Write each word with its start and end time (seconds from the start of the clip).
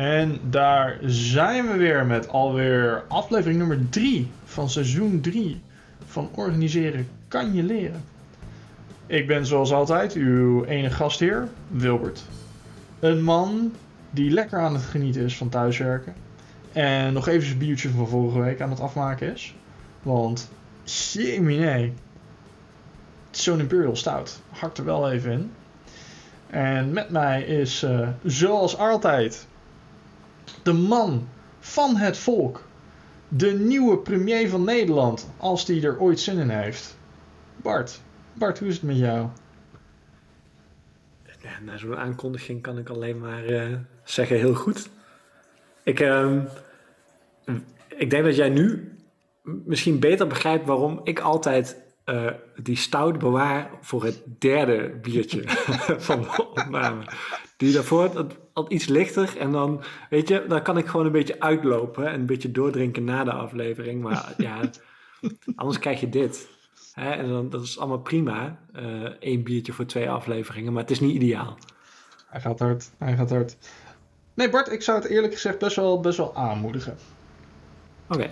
En 0.00 0.40
daar 0.50 0.98
zijn 1.02 1.66
we 1.66 1.76
weer 1.76 2.06
met 2.06 2.28
alweer 2.28 3.04
aflevering 3.08 3.58
nummer 3.58 3.88
3 3.88 4.30
van 4.44 4.70
seizoen 4.70 5.20
3 5.20 5.60
van 6.04 6.30
Organiseren 6.34 7.08
kan 7.28 7.54
je 7.54 7.62
leren. 7.62 8.04
Ik 9.06 9.26
ben 9.26 9.46
zoals 9.46 9.72
altijd 9.72 10.12
uw 10.12 10.64
enige 10.64 10.94
gastheer, 10.94 11.48
Wilbert. 11.68 12.22
Een 13.00 13.22
man 13.22 13.72
die 14.10 14.30
lekker 14.30 14.58
aan 14.58 14.74
het 14.74 14.82
genieten 14.82 15.22
is 15.22 15.36
van 15.36 15.48
thuiswerken. 15.48 16.14
En 16.72 17.12
nog 17.12 17.28
even 17.28 17.46
zijn 17.46 17.58
biertje 17.58 17.90
van 17.90 18.08
vorige 18.08 18.40
week 18.40 18.60
aan 18.60 18.70
het 18.70 18.80
afmaken 18.80 19.32
is. 19.32 19.54
Want, 20.02 20.50
jemine, 20.84 21.90
zo'n 23.30 23.60
Imperial 23.60 23.96
Stout 23.96 24.40
hakt 24.50 24.78
er 24.78 24.84
wel 24.84 25.10
even 25.10 25.32
in. 25.32 25.52
En 26.46 26.92
met 26.92 27.10
mij 27.10 27.42
is, 27.42 27.82
uh, 27.82 28.08
zoals 28.24 28.78
altijd, 28.78 29.48
de 30.62 30.72
man 30.72 31.28
van 31.58 31.96
het 31.96 32.18
volk. 32.18 32.62
De 33.28 33.52
nieuwe 33.52 33.98
premier 33.98 34.48
van 34.48 34.64
Nederland, 34.64 35.30
als 35.36 35.66
die 35.66 35.82
er 35.82 36.00
ooit 36.00 36.20
zin 36.20 36.38
in 36.38 36.48
heeft. 36.48 36.98
Bart, 37.56 38.00
Bart, 38.32 38.58
hoe 38.58 38.68
is 38.68 38.74
het 38.74 38.82
met 38.82 38.98
jou? 38.98 39.28
Na 41.64 41.76
zo'n 41.76 41.96
aankondiging 41.96 42.62
kan 42.62 42.78
ik 42.78 42.88
alleen 42.88 43.18
maar 43.18 43.50
uh, 43.50 43.76
zeggen 44.04 44.36
heel 44.36 44.54
goed. 44.54 44.88
Ik, 45.82 46.00
uh, 46.00 46.42
ik 47.96 48.10
denk 48.10 48.24
dat 48.24 48.36
jij 48.36 48.48
nu 48.48 48.94
misschien 49.42 49.98
beter 49.98 50.26
begrijpt 50.26 50.66
waarom 50.66 51.00
ik 51.04 51.20
altijd 51.20 51.76
uh, 52.04 52.30
die 52.62 52.76
stout 52.76 53.18
bewaar 53.18 53.70
voor 53.80 54.04
het 54.04 54.22
derde 54.38 54.98
biertje 55.02 55.42
van 56.08 56.22
de 56.22 56.46
opname. 56.48 57.04
Die 57.56 57.72
daarvoor 57.72 58.26
iets 58.68 58.86
lichter 58.86 59.36
en 59.38 59.50
dan, 59.50 59.82
weet 60.10 60.28
je, 60.28 60.44
dan 60.48 60.62
kan 60.62 60.78
ik 60.78 60.86
gewoon 60.86 61.06
een 61.06 61.12
beetje 61.12 61.40
uitlopen 61.40 62.06
en 62.06 62.14
een 62.20 62.26
beetje 62.26 62.50
doordrinken 62.50 63.04
na 63.04 63.24
de 63.24 63.32
aflevering. 63.32 64.02
Maar 64.02 64.34
ja, 64.38 64.60
anders 65.54 65.78
krijg 65.78 66.00
je 66.00 66.08
dit. 66.08 66.48
Hè? 66.92 67.10
En 67.10 67.28
dan, 67.28 67.50
dat 67.50 67.62
is 67.62 67.78
allemaal 67.78 68.00
prima. 68.00 68.58
Eén 69.20 69.38
uh, 69.38 69.44
biertje 69.44 69.72
voor 69.72 69.86
twee 69.86 70.10
afleveringen, 70.10 70.72
maar 70.72 70.82
het 70.82 70.90
is 70.90 71.00
niet 71.00 71.14
ideaal. 71.14 71.58
Hij 72.26 72.40
gaat 72.40 72.58
hard, 72.58 72.90
hij 72.98 73.16
gaat 73.16 73.30
hard. 73.30 73.56
Nee 74.34 74.50
Bart, 74.50 74.72
ik 74.72 74.82
zou 74.82 75.00
het 75.00 75.10
eerlijk 75.10 75.32
gezegd 75.32 75.58
best 75.58 75.76
wel, 75.76 76.00
best 76.00 76.16
wel 76.16 76.36
aanmoedigen. 76.36 76.96
Oké. 78.08 78.30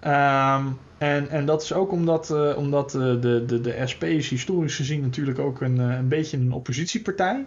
Okay. 0.00 0.58
Um, 0.58 0.78
en, 0.98 1.28
en 1.28 1.46
dat 1.46 1.62
is 1.62 1.72
ook 1.72 1.92
omdat, 1.92 2.30
uh, 2.30 2.56
omdat 2.56 2.94
uh, 2.94 3.02
de, 3.20 3.44
de, 3.46 3.60
de 3.60 3.86
SP 3.90 4.02
is 4.04 4.28
historisch 4.28 4.76
gezien 4.76 5.00
natuurlijk 5.00 5.38
ook 5.38 5.60
een, 5.60 5.78
een 5.78 6.08
beetje 6.08 6.36
een 6.36 6.52
oppositiepartij. 6.52 7.46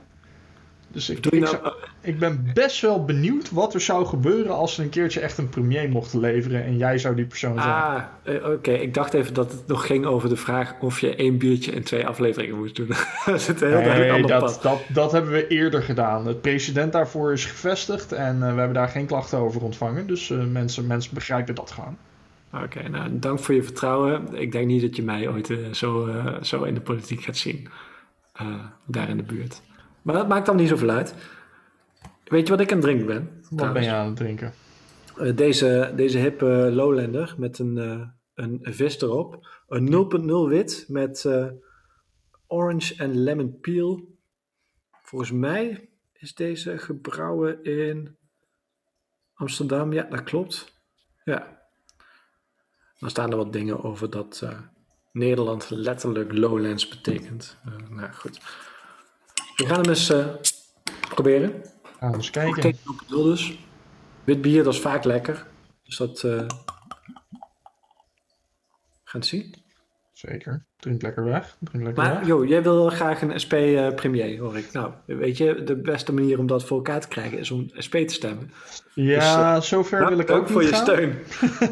Dus 0.91 1.09
ik, 1.09 1.25
ik, 1.25 1.39
nou, 1.39 1.73
ik, 2.01 2.19
ben 2.19 2.51
best 2.53 2.81
wel 2.81 3.05
benieuwd 3.05 3.51
wat 3.51 3.73
er 3.73 3.81
zou 3.81 4.05
gebeuren 4.05 4.55
als 4.55 4.73
ze 4.73 4.83
een 4.83 4.89
keertje 4.89 5.19
echt 5.19 5.37
een 5.37 5.49
premier 5.49 5.89
mochten 5.89 6.19
leveren 6.19 6.63
en 6.63 6.77
jij 6.77 6.97
zou 6.97 7.15
die 7.15 7.25
persoon 7.25 7.61
zijn. 7.61 7.75
Ah, 7.75 8.03
oké. 8.25 8.45
Okay. 8.45 8.75
Ik 8.75 8.93
dacht 8.93 9.13
even 9.13 9.33
dat 9.33 9.51
het 9.51 9.67
nog 9.67 9.85
ging 9.85 10.05
over 10.05 10.29
de 10.29 10.35
vraag 10.35 10.75
of 10.79 10.99
je 10.99 11.15
één 11.15 11.37
biertje 11.37 11.71
in 11.71 11.83
twee 11.83 12.07
afleveringen 12.07 12.57
moest 12.57 12.75
doen. 12.75 12.87
dat 13.25 13.41
zit 13.41 13.61
een 13.61 13.69
heel 13.69 13.79
nee, 13.79 14.11
ander 14.11 14.29
dat, 14.29 14.39
pad. 14.39 14.61
Dat, 14.61 14.81
dat 14.93 15.11
hebben 15.11 15.31
we 15.31 15.47
eerder 15.47 15.81
gedaan. 15.81 16.27
Het 16.27 16.41
president 16.41 16.91
daarvoor 16.91 17.31
is 17.31 17.45
gevestigd 17.45 18.11
en 18.11 18.39
we 18.39 18.45
hebben 18.45 18.73
daar 18.73 18.89
geen 18.89 19.05
klachten 19.05 19.37
over 19.37 19.61
ontvangen. 19.61 20.07
Dus 20.07 20.33
mensen, 20.51 20.87
mensen 20.87 21.13
begrijpen 21.13 21.55
dat 21.55 21.71
gewoon. 21.71 21.97
Oké, 22.53 22.63
okay, 22.63 22.83
nou 22.83 23.19
dank 23.19 23.39
voor 23.39 23.55
je 23.55 23.63
vertrouwen. 23.63 24.27
Ik 24.33 24.51
denk 24.51 24.67
niet 24.67 24.81
dat 24.81 24.95
je 24.95 25.03
mij 25.03 25.29
ooit 25.29 25.49
uh, 25.49 25.73
zo, 25.73 26.09
zo 26.41 26.63
in 26.63 26.73
de 26.73 26.81
politiek 26.81 27.21
gaat 27.21 27.37
zien. 27.37 27.67
Daar 28.85 29.09
in 29.09 29.17
de 29.17 29.23
buurt. 29.23 29.61
Maar 30.01 30.15
dat 30.15 30.27
maakt 30.27 30.45
dan 30.45 30.55
niet 30.55 30.69
zoveel 30.69 30.89
uit. 30.89 31.15
Weet 32.23 32.47
je 32.47 32.53
wat 32.53 32.61
ik 32.61 32.71
aan 32.71 32.77
het 32.77 32.85
drinken 32.85 33.05
ben? 33.05 33.29
Wat 33.49 33.57
trouwens? 33.57 33.85
ben 33.85 33.95
je 33.95 33.99
aan 33.99 34.07
het 34.07 34.15
drinken? 34.15 34.53
deze, 35.35 35.93
deze 35.95 36.17
hippe 36.17 36.45
Lowlander 36.71 37.35
met 37.37 37.59
een, 37.59 37.77
een 38.33 38.59
vis 38.61 39.01
erop. 39.01 39.47
Een 39.67 39.87
0.0 40.45 40.49
wit 40.49 40.85
met 40.87 41.25
orange 42.47 42.95
en 42.97 43.23
lemon 43.23 43.59
peel. 43.59 44.17
Volgens 45.03 45.31
mij 45.31 45.89
is 46.13 46.33
deze 46.33 46.77
gebrouwen 46.77 47.63
in 47.63 48.17
Amsterdam. 49.33 49.93
Ja, 49.93 50.03
dat 50.03 50.23
klopt. 50.23 50.81
Ja, 51.23 51.59
dan 52.99 53.09
staan 53.09 53.31
er 53.31 53.37
wat 53.37 53.53
dingen 53.53 53.83
over 53.83 54.09
dat 54.09 54.45
Nederland 55.11 55.69
letterlijk 55.69 56.33
Lowlands 56.33 56.87
betekent. 56.87 57.57
Nou 57.89 58.11
goed. 58.11 58.39
We 59.59 59.65
gaan 59.65 59.81
hem 59.81 59.89
eens 59.89 60.11
uh, 60.11 60.25
proberen. 61.09 61.63
Gaan 61.99 62.11
we 62.11 62.17
eens 62.17 62.29
kijken. 62.29 62.61
Kijk 62.61 62.77
dus. 63.07 63.59
Wit 64.23 64.41
bier, 64.41 64.63
dat 64.63 64.73
is 64.73 64.79
vaak 64.79 65.03
lekker. 65.03 65.47
Dus 65.83 65.97
dat 65.97 66.19
gaan 69.03 69.19
we 69.19 69.25
zien. 69.25 69.55
Zeker. 70.13 70.65
Drink 70.77 71.01
lekker 71.01 71.23
weg. 71.23 71.57
Drink 71.59 71.83
lekker 71.85 72.03
maar 72.03 72.15
weg. 72.15 72.27
joh, 72.27 72.47
jij 72.47 72.63
wil 72.63 72.89
graag 72.89 73.21
een 73.21 73.39
SP 73.43 73.53
premier, 73.95 74.39
hoor 74.39 74.57
ik. 74.57 74.71
Nou, 74.71 74.91
weet 75.05 75.37
je, 75.37 75.63
de 75.63 75.75
beste 75.75 76.13
manier 76.13 76.39
om 76.39 76.47
dat 76.47 76.63
voor 76.63 76.77
elkaar 76.77 77.01
te 77.01 77.07
krijgen 77.07 77.37
is 77.37 77.51
om 77.51 77.69
SP 77.85 77.95
te 77.95 78.13
stemmen. 78.13 78.51
Ja, 78.93 79.55
dus, 79.55 79.67
zover 79.67 79.99
nou, 79.99 80.09
wil 80.09 80.19
ik 80.19 80.29
ook 80.29 80.47
voor 80.47 80.63
je 80.63 80.67
gaan. 80.67 80.85
steun. 80.85 81.17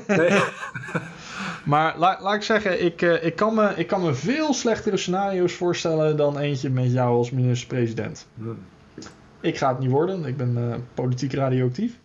nee. 0.17 0.39
Maar 1.67 1.97
laat, 1.97 2.21
laat 2.21 2.35
ik 2.35 2.41
zeggen, 2.41 2.85
ik, 2.85 3.01
uh, 3.01 3.23
ik, 3.23 3.35
kan 3.35 3.55
me, 3.55 3.73
ik 3.75 3.87
kan 3.87 4.01
me 4.01 4.13
veel 4.13 4.53
slechtere 4.53 4.97
scenario's 4.97 5.53
voorstellen 5.53 6.17
dan 6.17 6.37
eentje 6.37 6.69
met 6.69 6.91
jou 6.91 7.17
als 7.17 7.31
minister-president. 7.31 8.27
Hmm. 8.33 8.57
Ik 9.39 9.57
ga 9.57 9.69
het 9.69 9.79
niet 9.79 9.89
worden, 9.89 10.25
ik 10.25 10.37
ben 10.37 10.57
uh, 10.57 10.75
politiek 10.93 11.33
radioactief. 11.33 11.99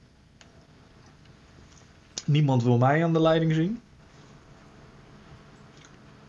Niemand 2.25 2.63
wil 2.63 2.79
mij 2.79 3.05
aan 3.05 3.13
de 3.13 3.21
leiding 3.21 3.53
zien. 3.53 3.81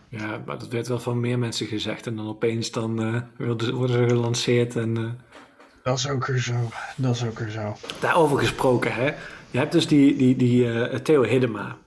Ja, 0.10 0.42
maar 0.46 0.60
dat 0.60 0.68
werd 0.68 0.88
wel 0.88 1.00
van 1.00 1.20
meer 1.20 1.40
mensen 1.40 1.68
gezegd 1.68 2.08
en 2.08 2.16
dan 2.16 2.28
opeens 2.28 2.72
dan 2.72 3.02
uh, 3.02 3.22
worden 3.38 3.88
ze 3.88 4.08
gelanceerd 4.08 4.76
en... 4.76 5.20
Dat 5.84 5.98
is 5.98 6.10
ook 6.10 6.26
weer 6.26 6.40
zo, 6.40 6.70
dat 6.96 7.16
is 7.16 7.26
ook 7.26 7.40
weer 7.40 7.50
zo. 7.50 7.76
Daarover 8.00 8.38
gesproken, 8.38 8.94
hè. 8.94 9.06
Je 9.52 9.58
hebt 9.58 9.72
dus 9.72 9.88
die, 9.88 10.16
die, 10.16 10.36
die 10.36 11.02
Theo 11.02 11.24
Hiddema. 11.24 11.78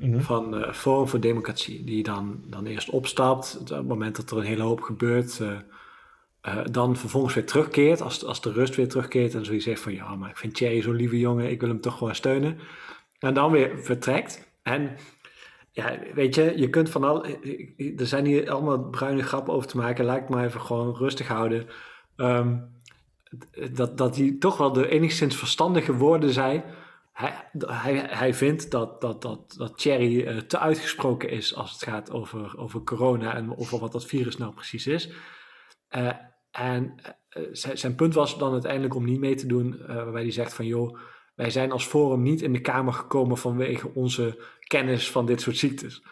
Mhm. 0.00 0.20
Van 0.20 0.58
uh, 0.58 0.72
Forum 0.72 1.08
voor 1.08 1.20
Democratie, 1.20 1.84
die 1.84 2.02
dan, 2.02 2.42
dan 2.46 2.66
eerst 2.66 2.90
opstapt, 2.90 3.58
op 3.60 3.68
het 3.68 3.86
moment 3.86 4.16
dat 4.16 4.30
er 4.30 4.36
een 4.36 4.44
hele 4.44 4.62
hoop 4.62 4.80
gebeurt, 4.80 5.38
uh, 5.42 5.48
uh, 6.48 6.58
dan 6.70 6.96
vervolgens 6.96 7.34
weer 7.34 7.46
terugkeert, 7.46 8.00
als, 8.00 8.24
als 8.24 8.40
de 8.40 8.52
rust 8.52 8.76
weer 8.76 8.88
terugkeert 8.88 9.34
en 9.34 9.44
zoiets 9.44 9.64
zegt 9.64 9.80
van 9.80 9.94
ja, 9.94 10.14
maar 10.14 10.30
ik 10.30 10.36
vind 10.36 10.54
Thierry 10.54 10.82
zo'n 10.82 10.94
lieve 10.94 11.18
jongen, 11.18 11.50
ik 11.50 11.60
wil 11.60 11.68
hem 11.68 11.80
toch 11.80 11.98
gewoon 11.98 12.14
steunen. 12.14 12.58
En 13.18 13.34
dan 13.34 13.50
weer 13.50 13.78
vertrekt. 13.78 14.48
En 14.62 14.96
ja, 15.72 15.98
weet 16.14 16.34
je, 16.34 16.52
je 16.56 16.70
kunt 16.70 16.90
van 16.90 17.04
al, 17.04 17.24
er 17.96 18.06
zijn 18.06 18.24
hier 18.24 18.50
allemaal 18.50 18.78
bruine 18.78 19.22
grappen 19.22 19.54
over 19.54 19.68
te 19.68 19.76
maken, 19.76 20.04
laat 20.04 20.16
ik 20.16 20.28
maar 20.28 20.44
even 20.44 20.60
gewoon 20.60 20.96
rustig 20.96 21.28
houden. 21.28 21.66
Um, 22.16 22.78
dat, 23.72 23.98
dat 23.98 24.16
hij 24.16 24.36
toch 24.38 24.56
wel 24.56 24.72
de 24.72 24.88
enigszins 24.88 25.36
verstandige 25.36 25.94
woorden 25.94 26.30
zei. 26.30 26.62
Hij, 27.12 27.48
hij, 27.58 28.06
hij 28.08 28.34
vindt 28.34 28.70
dat, 28.70 29.00
dat, 29.00 29.22
dat, 29.22 29.54
dat 29.56 29.78
Thierry 29.78 30.26
uh, 30.26 30.38
te 30.38 30.58
uitgesproken 30.58 31.30
is 31.30 31.54
als 31.54 31.72
het 31.72 31.82
gaat 31.82 32.10
over, 32.10 32.58
over 32.58 32.82
corona 32.82 33.34
en 33.34 33.56
over 33.56 33.78
wat 33.78 33.92
dat 33.92 34.06
virus 34.06 34.36
nou 34.36 34.54
precies 34.54 34.86
is. 34.86 35.12
Uh, 35.90 36.12
en 36.50 36.94
uh, 37.36 37.48
zijn 37.52 37.94
punt 37.94 38.14
was 38.14 38.38
dan 38.38 38.52
uiteindelijk 38.52 38.94
om 38.94 39.04
niet 39.04 39.20
mee 39.20 39.34
te 39.34 39.46
doen, 39.46 39.82
waarbij 39.86 40.22
hij 40.22 40.30
zegt 40.30 40.54
van 40.54 40.66
joh, 40.66 40.98
wij 41.34 41.50
zijn 41.50 41.72
als 41.72 41.86
forum 41.86 42.22
niet 42.22 42.42
in 42.42 42.52
de 42.52 42.60
Kamer 42.60 42.92
gekomen 42.92 43.38
vanwege 43.38 43.94
onze 43.94 44.44
kennis 44.58 45.10
van 45.10 45.26
dit 45.26 45.40
soort 45.40 45.56
ziektes. 45.56 46.02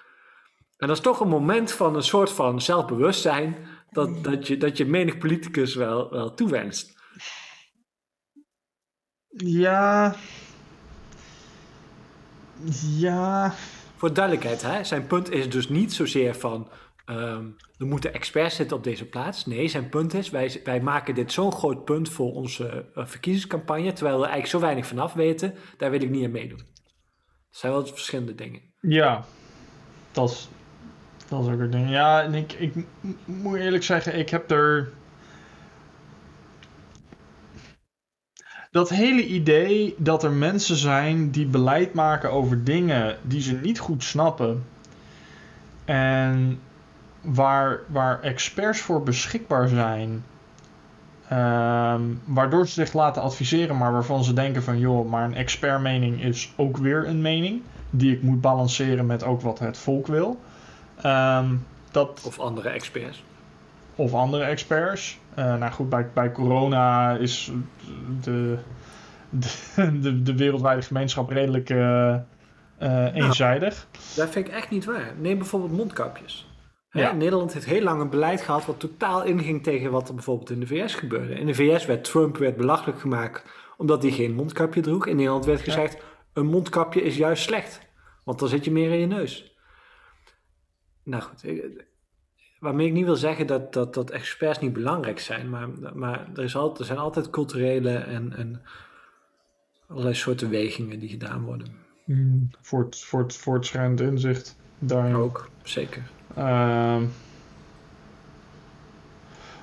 En 0.77 0.87
dat 0.87 0.97
is 0.97 1.03
toch 1.03 1.21
een 1.21 1.29
moment 1.29 1.73
van 1.73 1.97
een 1.97 2.03
soort 2.03 2.31
van 2.31 2.61
zelfbewustzijn 2.61 3.57
dat, 3.91 4.25
dat, 4.25 4.47
je, 4.47 4.57
dat 4.57 4.77
je 4.77 4.87
menig 4.87 5.19
politicus 5.19 5.75
wel, 5.75 6.11
wel 6.11 6.35
toewenst. 6.35 6.97
Ja, 9.29 10.17
ja. 12.97 13.55
Voor 13.97 14.13
duidelijkheid, 14.13 14.63
hè? 14.63 14.85
zijn 14.85 15.07
punt 15.07 15.31
is 15.31 15.51
dus 15.51 15.69
niet 15.69 15.93
zozeer 15.93 16.35
van 16.35 16.69
um, 17.07 17.57
er 17.79 17.87
moeten 17.87 18.15
experts 18.15 18.57
zitten 18.57 18.77
op 18.77 18.85
deze 18.85 19.05
plaats. 19.05 19.47
Nee, 19.47 19.69
zijn 19.69 19.89
punt 19.89 20.15
is 20.15 20.31
wij, 20.31 20.61
wij 20.65 20.81
maken 20.81 21.15
dit 21.15 21.33
zo'n 21.33 21.53
groot 21.53 21.85
punt 21.85 22.09
voor 22.09 22.33
onze 22.33 22.85
uh, 22.97 23.07
verkiezingscampagne, 23.07 23.93
terwijl 23.93 24.17
we 24.17 24.23
eigenlijk 24.23 24.53
zo 24.53 24.61
weinig 24.61 24.87
vanaf 24.87 25.13
weten, 25.13 25.55
daar 25.77 25.91
wil 25.91 26.03
ik 26.03 26.11
niet 26.11 26.25
aan 26.25 26.31
meedoen. 26.31 26.63
Dat 27.51 27.59
zijn 27.59 27.73
wel 27.73 27.87
verschillende 27.87 28.35
dingen. 28.35 28.61
Ja, 28.81 29.25
dat 30.13 30.31
is, 30.31 30.49
dat 31.29 31.45
is 31.45 31.53
ook 31.53 31.61
een 31.61 31.71
ding. 31.71 31.91
Ja, 31.91 32.23
en 32.23 32.35
ik, 32.35 32.53
ik 32.53 32.75
moet 33.25 33.59
eerlijk 33.59 33.85
zeggen, 33.85 34.19
ik 34.19 34.29
heb 34.29 34.51
er. 34.51 34.93
Dat 38.71 38.89
hele 38.89 39.27
idee 39.27 39.95
dat 39.99 40.25
er 40.25 40.33
mensen 40.33 40.77
zijn 40.77 41.31
die 41.31 41.47
beleid 41.47 41.95
maken 41.95 42.33
over 42.33 42.65
dingen 42.65 43.17
die 43.23 43.41
ze 43.41 43.53
niet 43.53 43.79
goed 43.79 44.05
snappen. 44.05 44.65
En 45.85 46.61
waar, 47.21 47.81
waar 47.87 48.21
experts 48.21 48.81
voor 48.81 49.03
beschikbaar 49.03 49.69
zijn. 49.69 50.25
Ehm, 51.29 52.03
waardoor 52.25 52.67
ze 52.67 52.73
zich 52.73 52.93
laten 52.93 53.23
adviseren, 53.23 53.77
maar 53.77 53.93
waarvan 53.93 54.25
ze 54.25 54.33
denken 54.33 54.63
van 54.63 54.79
joh, 54.79 55.11
maar 55.11 55.25
een 55.25 55.35
expertmening 55.35 56.23
is 56.23 56.53
ook 56.57 56.77
weer 56.77 57.07
een 57.09 57.21
mening. 57.23 57.63
Die 57.91 58.13
ik 58.13 58.23
moet 58.23 58.41
balanceren 58.41 59.07
met 59.07 59.25
ook 59.25 59.41
wat 59.41 59.59
het 59.59 59.79
volk 59.79 60.07
wil. 60.07 60.41
Ehm, 61.03 61.55
dat, 61.91 62.23
Of 62.27 62.39
andere 62.39 62.69
experts. 62.69 63.23
of 63.95 64.15
andere 64.15 64.45
experts. 64.45 65.19
Eh, 65.39 65.57
nou 65.57 65.73
goed, 65.73 65.89
bij, 65.89 66.11
bij 66.15 66.33
corona 66.33 67.17
is 67.17 67.53
de, 68.23 68.59
de, 69.31 69.99
de, 70.01 70.23
de 70.23 70.37
wereldwijde 70.37 70.83
gemeenschap 70.83 71.31
redelijk 71.31 71.71
eh, 71.71 72.15
eh, 72.79 73.15
eenzijdig. 73.15 73.87
Dat 74.17 74.29
vind 74.29 74.49
ik 74.49 74.53
echt 74.55 74.71
niet 74.71 74.85
waar. 74.85 75.15
Neem 75.19 75.39
bijvoorbeeld 75.39 75.73
mondkapjes. 75.73 76.51
Ja. 76.91 77.13
Nederland 77.13 77.53
heeft 77.53 77.67
heel 77.67 77.83
lang 77.83 78.01
een 78.01 78.11
beleid 78.11 78.41
gehad 78.41 78.67
wat 78.67 78.81
totaal 78.81 79.25
inging 79.25 79.63
tegen 79.63 79.91
wat 79.91 80.09
er 80.09 80.15
bijvoorbeeld 80.15 80.51
in 80.51 80.61
de 80.61 80.67
VS 80.67 80.95
gebeurde. 80.95 81.35
In 81.35 81.47
de 81.47 81.55
VS 81.55 81.87
werd 81.87 82.05
Trump 82.05 82.37
werd 82.37 82.57
belachelijk 82.57 83.01
gemaakt 83.01 83.45
omdat 83.77 84.03
hij 84.03 84.11
geen 84.11 84.35
mondkapje 84.35 84.81
droeg. 84.81 85.07
In 85.07 85.17
Nederland 85.17 85.45
werd 85.45 85.61
gezegd, 85.61 86.03
een 86.33 86.47
mondkapje 86.47 87.03
is 87.03 87.17
juist 87.17 87.43
slecht. 87.43 87.81
Want 88.25 88.39
dan 88.39 88.49
zit 88.49 88.65
je 88.65 88.71
meer 88.71 88.91
in 88.91 88.99
je 88.99 89.07
neus. 89.07 89.57
Nou 91.03 91.23
goed, 91.23 91.45
waarmee 92.59 92.87
ik 92.87 92.93
niet 92.93 93.05
wil 93.05 93.17
zeggen 93.17 93.47
dat, 93.47 93.73
dat, 93.73 93.95
dat 93.95 94.11
experts 94.11 94.59
niet 94.59 94.73
belangrijk 94.73 95.21
zijn. 95.21 95.51
Maar, 95.51 95.69
maar 95.95 96.27
er, 96.35 96.43
is 96.45 96.57
altijd, 96.57 96.79
er 96.79 96.85
zijn 96.85 96.99
altijd 96.99 97.31
culturele 97.31 97.91
en, 97.97 98.37
en 98.37 98.63
allerlei 99.89 100.15
soorten 100.15 100.51
wegingen 100.51 100.99
die 100.99 101.09
gedaan 101.09 101.43
worden. 101.45 101.67
Mm, 102.05 102.51
voor, 102.63 102.85
het, 102.85 102.99
voor, 103.05 103.23
het, 103.23 103.37
voor 103.37 103.55
het 103.55 103.67
schijnend 103.67 104.01
inzicht 104.01 104.57
daarin. 104.79 105.15
Ook, 105.15 105.49
zeker. 105.63 106.03
Ehm, 106.37 107.03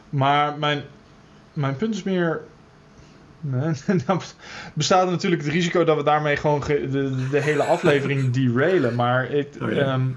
maar 0.09 0.57
mijn, 0.59 0.83
mijn 1.53 1.75
punt 1.75 1.95
is 1.95 2.03
meer. 2.03 2.41
Bestaat 4.74 5.09
natuurlijk 5.09 5.41
het 5.41 5.51
risico 5.51 5.83
dat 5.83 5.98
we 5.98 6.03
daarmee 6.03 6.36
gewoon 6.36 6.63
ge- 6.63 6.88
de, 6.91 7.27
de 7.30 7.41
hele 7.41 7.63
aflevering 7.63 8.31
derailen. 8.36 8.95
Maar 8.95 9.30
het, 9.30 9.57
Oh 9.62 9.71
ja. 9.71 9.77
ehm, 9.94 10.07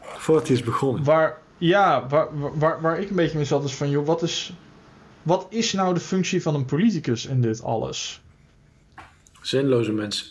Voordat 0.00 0.46
hij 0.46 0.56
is 0.56 0.62
begonnen. 0.62 1.04
waar, 1.04 1.38
ja, 1.62 2.06
waar, 2.08 2.58
waar, 2.58 2.80
waar 2.80 2.98
ik 2.98 3.10
een 3.10 3.16
beetje 3.16 3.36
mee 3.36 3.46
zat 3.46 3.64
is 3.64 3.74
van, 3.74 3.90
joh, 3.90 4.06
wat 4.06 4.22
is, 4.22 4.52
wat 5.22 5.46
is 5.48 5.72
nou 5.72 5.94
de 5.94 6.00
functie 6.00 6.42
van 6.42 6.54
een 6.54 6.64
politicus 6.64 7.26
in 7.26 7.40
dit 7.40 7.62
alles? 7.62 8.22
Zinloze 9.42 9.92
mensen. 9.92 10.26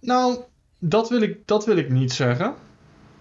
Nou, 0.00 0.38
dat 0.78 1.08
wil 1.08 1.20
ik, 1.20 1.46
dat 1.46 1.66
wil 1.66 1.76
ik 1.76 1.90
niet 1.90 2.12
zeggen. 2.12 2.54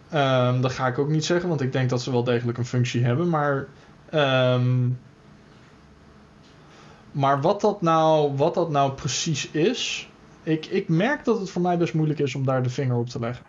Ehm, 0.09 0.61
dat 0.61 0.71
ga 0.71 0.87
ik 0.87 0.97
ook 0.97 1.09
niet 1.09 1.25
zeggen, 1.25 1.49
want 1.49 1.61
ik 1.61 1.71
denk 1.71 1.89
dat 1.89 2.01
ze 2.01 2.11
wel 2.11 2.23
degelijk 2.23 2.57
een 2.57 2.65
functie 2.65 3.03
hebben. 3.03 3.29
Maar, 3.29 3.67
ehm, 4.09 4.89
maar 7.11 7.41
wat, 7.41 7.61
dat 7.61 7.81
nou, 7.81 8.35
wat 8.35 8.53
dat 8.53 8.69
nou 8.69 8.91
precies 8.91 9.51
is, 9.51 10.09
ik, 10.43 10.65
ik 10.65 10.89
merk 10.89 11.25
dat 11.25 11.39
het 11.39 11.49
voor 11.49 11.61
mij 11.61 11.77
best 11.77 11.93
moeilijk 11.93 12.19
is 12.19 12.35
om 12.35 12.45
daar 12.45 12.63
de 12.63 12.69
vinger 12.69 12.97
op 12.97 13.09
te 13.09 13.19
leggen. 13.19 13.45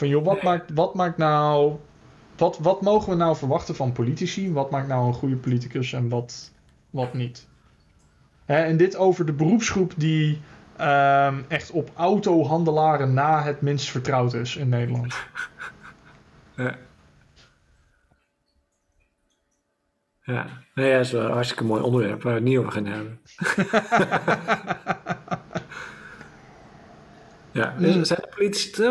Van 0.00 0.08
joh, 0.08 0.24
wat, 0.24 0.42
maakt, 0.42 0.70
wat 0.74 0.94
maakt 0.94 1.16
nou. 1.16 1.76
Wat, 2.36 2.58
wat 2.58 2.82
mogen 2.82 3.10
we 3.10 3.16
nou 3.16 3.36
verwachten 3.36 3.74
van 3.74 3.92
politici? 3.92 4.52
Wat 4.52 4.70
maakt 4.70 4.88
nou 4.88 5.06
een 5.06 5.14
goede 5.14 5.36
politicus 5.36 5.92
en 5.92 6.08
wat, 6.08 6.52
wat 6.90 7.14
niet? 7.14 7.48
Hè, 8.44 8.62
en 8.62 8.76
dit 8.76 8.96
over 8.96 9.26
de 9.26 9.32
beroepsgroep 9.32 9.92
die 9.96 10.40
ehm, 10.76 11.42
echt 11.48 11.70
op 11.70 11.90
autohandelaren 11.94 13.14
na 13.14 13.42
het 13.42 13.60
minst 13.60 13.90
vertrouwd 13.90 14.34
is 14.34 14.56
in 14.56 14.68
Nederland. 14.68 15.14
Ja. 16.56 16.76
Ja, 20.22 20.46
nee, 20.74 20.92
dat 20.92 21.04
is 21.04 21.12
wel 21.12 21.24
een 21.24 21.32
hartstikke 21.32 21.64
mooi 21.64 21.82
onderwerp 21.82 22.22
waar 22.22 22.32
we 22.32 22.38
het 22.38 22.48
niet 22.48 22.58
over 22.58 22.72
gaan 22.72 22.86
hebben. 22.86 23.20
ja, 27.60 27.74
dus 27.78 27.94
Mm. 27.94 28.04
zijn 28.04 28.20
de 28.20 28.28
politici, 28.36 28.82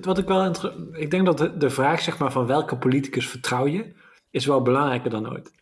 wat 0.00 0.18
ik 0.18 0.26
wel 0.26 0.54
ik 0.92 1.10
denk 1.10 1.24
dat 1.24 1.38
de, 1.38 1.56
de 1.56 1.70
vraag 1.70 2.00
zeg 2.00 2.18
maar 2.18 2.32
van 2.32 2.46
welke 2.46 2.76
politicus 2.76 3.28
vertrouw 3.28 3.66
je, 3.66 3.92
is 4.30 4.46
wel 4.46 4.62
belangrijker 4.62 5.10
dan 5.10 5.30
ooit. 5.30 5.52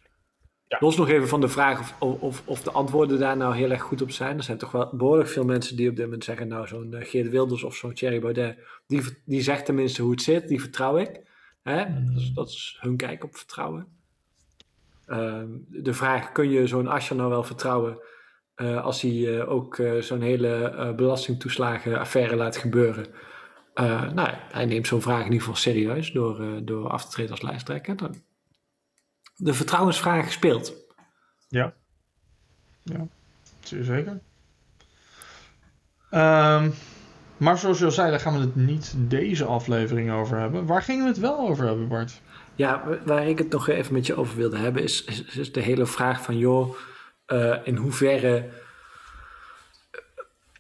Ja. 0.67 0.79
Los 0.81 0.97
nog 0.97 1.09
even 1.09 1.29
van 1.29 1.41
de 1.41 1.49
vraag 1.49 1.95
of, 1.99 2.21
of, 2.21 2.43
of 2.45 2.63
de 2.63 2.71
antwoorden 2.71 3.19
daar 3.19 3.37
nou 3.37 3.55
heel 3.55 3.71
erg 3.71 3.83
goed 3.83 4.03
op 4.03 4.11
zijn. 4.11 4.37
Er 4.37 4.43
zijn 4.43 4.59
toch 4.59 4.71
wel 4.71 4.89
behoorlijk 4.93 5.29
veel 5.29 5.45
mensen 5.45 5.77
die 5.77 5.89
op 5.89 5.97
dit 5.97 6.05
moment 6.05 6.25
zeggen, 6.25 6.49
nou 6.49 6.67
zo'n 6.67 6.95
eh, 6.95 7.09
Geert 7.09 7.29
Wilders 7.31 7.63
of 7.63 7.75
zo'n 7.75 7.93
Thierry 7.93 8.21
Baudet, 8.21 8.59
die, 8.87 9.03
die 9.25 9.43
zegt 9.43 9.65
tenminste 9.65 10.03
hoe 10.03 10.11
het 10.11 10.23
zit, 10.23 10.49
die 10.49 10.61
vertrouw 10.61 10.97
ik. 10.97 11.21
Hè? 11.63 11.85
Dat, 12.05 12.23
is, 12.23 12.33
dat 12.35 12.49
is 12.49 12.79
hun 12.81 12.97
kijk 12.97 13.25
op 13.25 13.37
vertrouwen. 13.37 13.87
Ehm, 15.07 15.49
de 15.69 15.95
vraag, 15.95 16.33
kun 16.33 16.51
je 16.51 16.67
zo'n 16.67 16.89
Asscher 16.89 17.17
nou 17.17 17.31
wel 17.31 17.45
vertrouwen 17.45 17.99
eh, 18.55 18.85
als 18.85 19.01
hij 19.03 19.39
eh, 19.39 19.51
ook 19.51 19.79
eh, 19.79 20.01
zo'n 20.01 20.21
hele 20.21 20.55
eh 20.65 20.95
belastingtoeslagen 20.95 21.99
affaire 21.99 22.37
laat 22.37 22.57
gebeuren? 22.57 23.07
Nou, 24.15 24.29
hij 24.33 24.65
neemt 24.67 24.87
zo'n 24.87 25.03
vraag 25.03 25.19
in 25.19 25.25
ieder 25.25 25.39
geval 25.41 25.57
serieus 25.57 26.11
door, 26.13 26.61
door 26.65 26.89
af 26.89 27.05
te 27.05 27.11
treden 27.11 27.31
als 27.31 27.43
lijsttrekker. 27.43 27.97
Dan, 27.97 28.15
de 29.37 29.55
vertrouwensvraag 29.55 30.33
speelt. 30.33 30.75
Ja. 31.49 31.75
Ja, 32.83 33.07
zeker. 33.63 34.21
Ehm, 36.11 36.71
maar 37.37 37.59
zoals 37.59 37.79
je 37.79 37.85
al 37.85 37.91
zei, 37.91 38.11
daar 38.11 38.21
gaan 38.21 38.35
we 38.35 38.41
het 38.41 38.57
niet 38.57 38.95
deze 38.97 39.45
aflevering 39.45 40.11
over 40.13 40.39
hebben. 40.39 40.67
Waar 40.67 40.83
gingen 40.83 41.03
we 41.05 41.09
het 41.11 41.19
wel 41.19 41.39
over 41.39 41.67
hebben, 41.67 41.89
Bart? 41.89 42.21
Ja, 42.55 42.85
wa- 42.89 42.99
waar 43.05 43.29
ik 43.29 43.39
het 43.39 43.51
nog 43.51 43.69
even 43.69 43.93
met 43.93 44.07
je 44.07 44.15
over 44.15 44.37
wilde 44.37 44.59
hebben, 44.59 44.83
is, 44.83 45.05
is, 45.05 45.23
is 45.25 45.53
de 45.53 45.61
hele 45.61 45.87
vraag 45.87 46.23
van, 46.23 46.39
joh, 46.39 46.77
eh, 47.33 47.67
in 47.67 47.77
hoeverre 47.77 48.49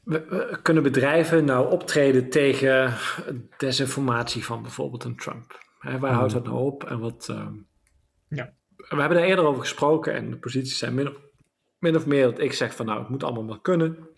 eh, 0.04 0.18
kunnen 0.62 0.82
bedrijven 0.82 1.44
nou 1.44 1.70
optreden 1.70 2.30
tegen 2.30 2.94
desinformatie 3.56 4.44
van 4.44 4.62
bijvoorbeeld 4.62 5.04
een 5.04 5.16
Trump? 5.16 5.60
Waar 5.80 6.12
houdt 6.12 6.32
dat 6.32 6.44
nou 6.44 6.56
op? 6.56 6.84
En 6.84 6.98
wat, 6.98 7.28
ehm, 7.28 7.54
Ja. 8.28 8.54
We 8.76 8.96
hebben 8.96 9.18
daar 9.18 9.26
eerder 9.26 9.44
over 9.44 9.60
gesproken 9.60 10.14
en 10.14 10.30
de 10.30 10.38
posities 10.38 10.78
zijn 10.78 10.94
min 10.94 11.08
of, 11.08 11.16
min 11.78 11.96
of 11.96 12.06
meer 12.06 12.24
dat 12.24 12.38
ik 12.38 12.52
zeg 12.52 12.74
van, 12.74 12.86
nou, 12.86 12.98
het 12.98 13.08
moet 13.08 13.22
allemaal 13.22 13.46
wel 13.46 13.60
kunnen. 13.60 14.08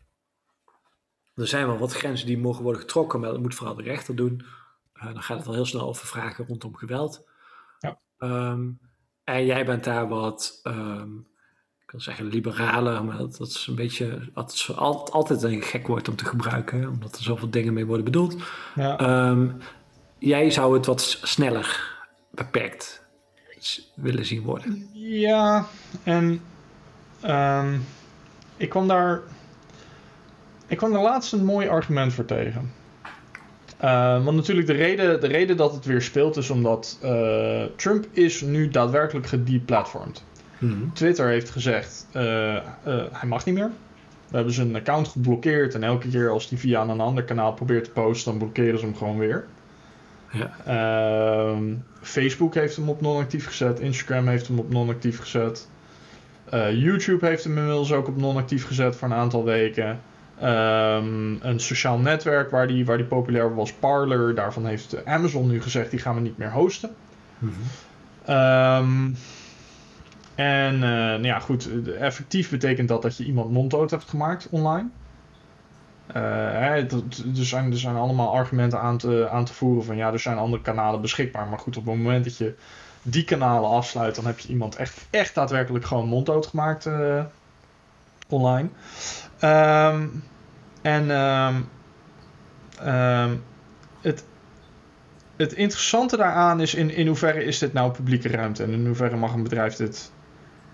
Er 1.34 1.46
zijn 1.46 1.66
wel 1.66 1.78
wat 1.78 1.92
grenzen 1.92 2.26
die 2.26 2.38
mogen 2.38 2.62
worden 2.62 2.80
getrokken, 2.80 3.20
maar 3.20 3.30
dat 3.30 3.40
moet 3.40 3.54
vooral 3.54 3.74
de 3.74 3.82
rechter 3.82 4.16
doen. 4.16 4.44
Eh, 4.92 5.04
dan 5.04 5.22
gaat 5.22 5.38
het 5.38 5.46
al 5.46 5.54
heel 5.54 5.66
snel 5.66 5.88
over 5.88 6.06
vragen 6.06 6.46
rondom 6.46 6.76
geweld. 6.76 7.28
Ehm, 8.18 8.70
en 9.25 9.44
jij 9.44 9.64
bent 9.64 9.84
daar 9.84 10.08
wat, 10.08 10.61
ehm, 10.62 11.11
wil 11.94 12.02
zeggen 12.02 12.26
liberaler, 12.26 13.04
maar 13.04 13.18
dat, 13.18 13.36
dat 13.36 13.48
is 13.48 13.66
een 13.66 13.74
beetje, 13.74 14.18
dat 14.34 14.52
is 14.52 14.76
al- 14.76 15.12
altijd 15.12 15.42
een 15.42 15.62
gek 15.62 15.86
woord 15.86 16.08
om 16.08 16.16
te 16.16 16.24
gebruiken, 16.24 16.80
hè, 16.80 16.86
omdat 16.86 17.16
er 17.16 17.22
zoveel 17.22 17.50
dingen 17.50 17.72
mee 17.72 17.86
worden 17.86 18.04
bedoeld. 18.04 18.36
Ja. 18.74 18.98
Ehm, 18.98 19.48
jij 20.18 20.50
zou 20.50 20.74
het 20.76 20.86
wat 20.86 21.18
sneller 21.22 21.96
beperkt 22.30 23.02
willen 23.94 24.24
zien 24.24 24.42
worden. 24.42 24.88
Ja, 24.92 25.66
en 26.02 26.40
ehm, 27.20 27.78
ik 28.56 28.68
kwam 28.68 28.88
daar. 28.88 29.20
Ik 30.66 30.76
kwam 30.76 30.92
daar 30.92 31.02
laatst 31.02 31.32
een 31.32 31.44
mooi 31.44 31.68
argument 31.68 32.12
voor 32.12 32.24
tegen. 32.24 32.72
Eh, 33.76 34.24
want 34.24 34.36
natuurlijk, 34.36 34.66
de 34.66 34.72
reden, 34.72 35.20
de 35.20 35.26
reden 35.26 35.56
dat 35.56 35.74
het 35.74 35.84
weer 35.84 36.02
speelt 36.02 36.36
is 36.36 36.50
omdat 36.50 36.98
eh, 37.02 37.64
Trump 37.76 38.06
is 38.12 38.40
nu 38.40 38.68
daadwerkelijk 38.68 39.26
gedeplatformd. 39.26 40.24
Mhm. 40.64 40.92
Twitter 40.92 41.28
heeft 41.28 41.50
gezegd, 41.50 42.06
eh, 42.12 42.56
eh, 42.56 42.62
hij 43.12 43.28
mag 43.28 43.44
niet 43.44 43.54
meer. 43.54 43.71
We 44.28 44.37
hebben 44.37 44.54
zijn 44.54 44.76
account 44.76 45.09
geblokkeerd 45.09 45.75
en 45.75 45.83
elke 45.83 46.09
keer 46.09 46.30
als 46.30 46.49
hij 46.49 46.59
via 46.59 46.83
een 46.83 47.00
ander 47.00 47.25
kanaal 47.25 47.52
probeert 47.52 47.85
te 47.85 47.90
posten, 47.90 48.30
dan 48.30 48.40
blokkeren 48.40 48.78
ze 48.78 48.85
hem 48.85 48.97
gewoon 48.97 49.18
weer. 49.18 49.44
Ja. 50.33 50.56
Ehm, 50.64 51.75
Facebook 52.00 52.54
heeft 52.54 52.76
hem 52.76 52.88
op 52.88 53.00
non-actief 53.00 53.47
gezet. 53.47 53.80
Instagram 53.80 54.28
heeft 54.28 54.47
hem 54.47 54.59
op 54.59 54.71
non-actief 54.71 55.21
gezet. 55.21 55.68
Eh, 56.50 56.73
YouTube 56.73 57.26
heeft 57.26 57.44
hem 57.44 57.56
inmiddels 57.56 57.92
ook 57.92 58.09
op 58.09 58.16
non-actief 58.16 58.66
gezet 58.66 58.97
voor 58.97 59.09
een 59.09 59.14
aantal 59.14 59.44
weken. 59.44 60.00
Ehm, 60.40 61.33
een 61.40 61.61
sociaal 61.61 61.99
netwerk 61.99 62.50
waar 62.50 62.66
die, 62.66 62.85
waar 62.85 62.97
die 62.97 63.06
populair 63.06 63.54
was, 63.54 63.73
Parler. 63.73 64.35
Daarvan 64.35 64.66
heeft 64.66 65.04
Amazon 65.04 65.49
nu 65.49 65.62
gezegd, 65.62 65.90
die 65.90 66.00
gaan 66.00 66.14
we 66.14 66.21
niet 66.21 66.38
meer 66.38 66.52
hosten. 66.52 66.94
Ehm, 68.25 69.11
en 70.35 70.75
eh, 70.75 70.81
nou 70.81 71.26
ja, 71.26 71.38
goed, 71.38 71.69
effectief 71.99 72.50
betekent 72.50 72.88
dat 72.88 73.03
dat 73.03 73.17
je 73.17 73.25
iemand 73.25 73.50
monddood 73.50 73.91
hebt 73.91 74.09
gemaakt 74.09 74.49
online. 74.50 74.88
Eh, 76.07 76.23
hè, 76.23 76.75
er, 76.75 77.03
zijn, 77.33 77.71
er 77.71 77.79
zijn 77.79 77.97
allemaal 77.97 78.35
argumenten 78.35 78.81
aan 78.81 78.99
te, 78.99 79.29
aan 79.31 79.45
te 79.45 79.55
voeren 79.55 79.85
van 79.85 79.97
ja, 79.97 80.12
er 80.12 80.19
zijn 80.19 80.37
andere 80.37 80.62
kanalen 80.62 81.00
beschikbaar. 81.00 81.49
Maar 81.49 81.59
goed, 81.59 81.76
op 81.76 81.87
het 81.87 81.95
moment 81.95 82.25
dat 82.25 82.37
je 82.37 82.55
die 83.03 83.25
kanalen 83.25 83.71
afsluit, 83.71 84.14
dan 84.14 84.26
heb 84.26 84.38
je 84.38 84.49
iemand 84.49 84.76
echt, 84.76 85.07
echt 85.11 85.35
daadwerkelijk 85.35 85.85
gewoon 85.85 86.09
monddood 86.09 86.47
gemaakt 86.47 86.87
eh, 86.87 87.25
online. 88.29 88.69
Ehm, 89.38 90.07
en 90.83 91.11
ehm, 91.11 91.62
het, 94.00 94.25
het 95.37 95.53
interessante 95.53 96.17
daaraan 96.17 96.61
is 96.61 96.75
in, 96.75 96.91
in 96.91 97.07
hoeverre 97.07 97.45
is 97.45 97.59
dit 97.59 97.73
nou 97.73 97.93
publieke 97.93 98.29
ruimte 98.29 98.62
en 98.62 98.73
in 98.73 98.87
hoeverre 98.87 99.17
mag 99.17 99.33
een 99.33 99.43
bedrijf 99.43 99.76
dit 99.76 100.12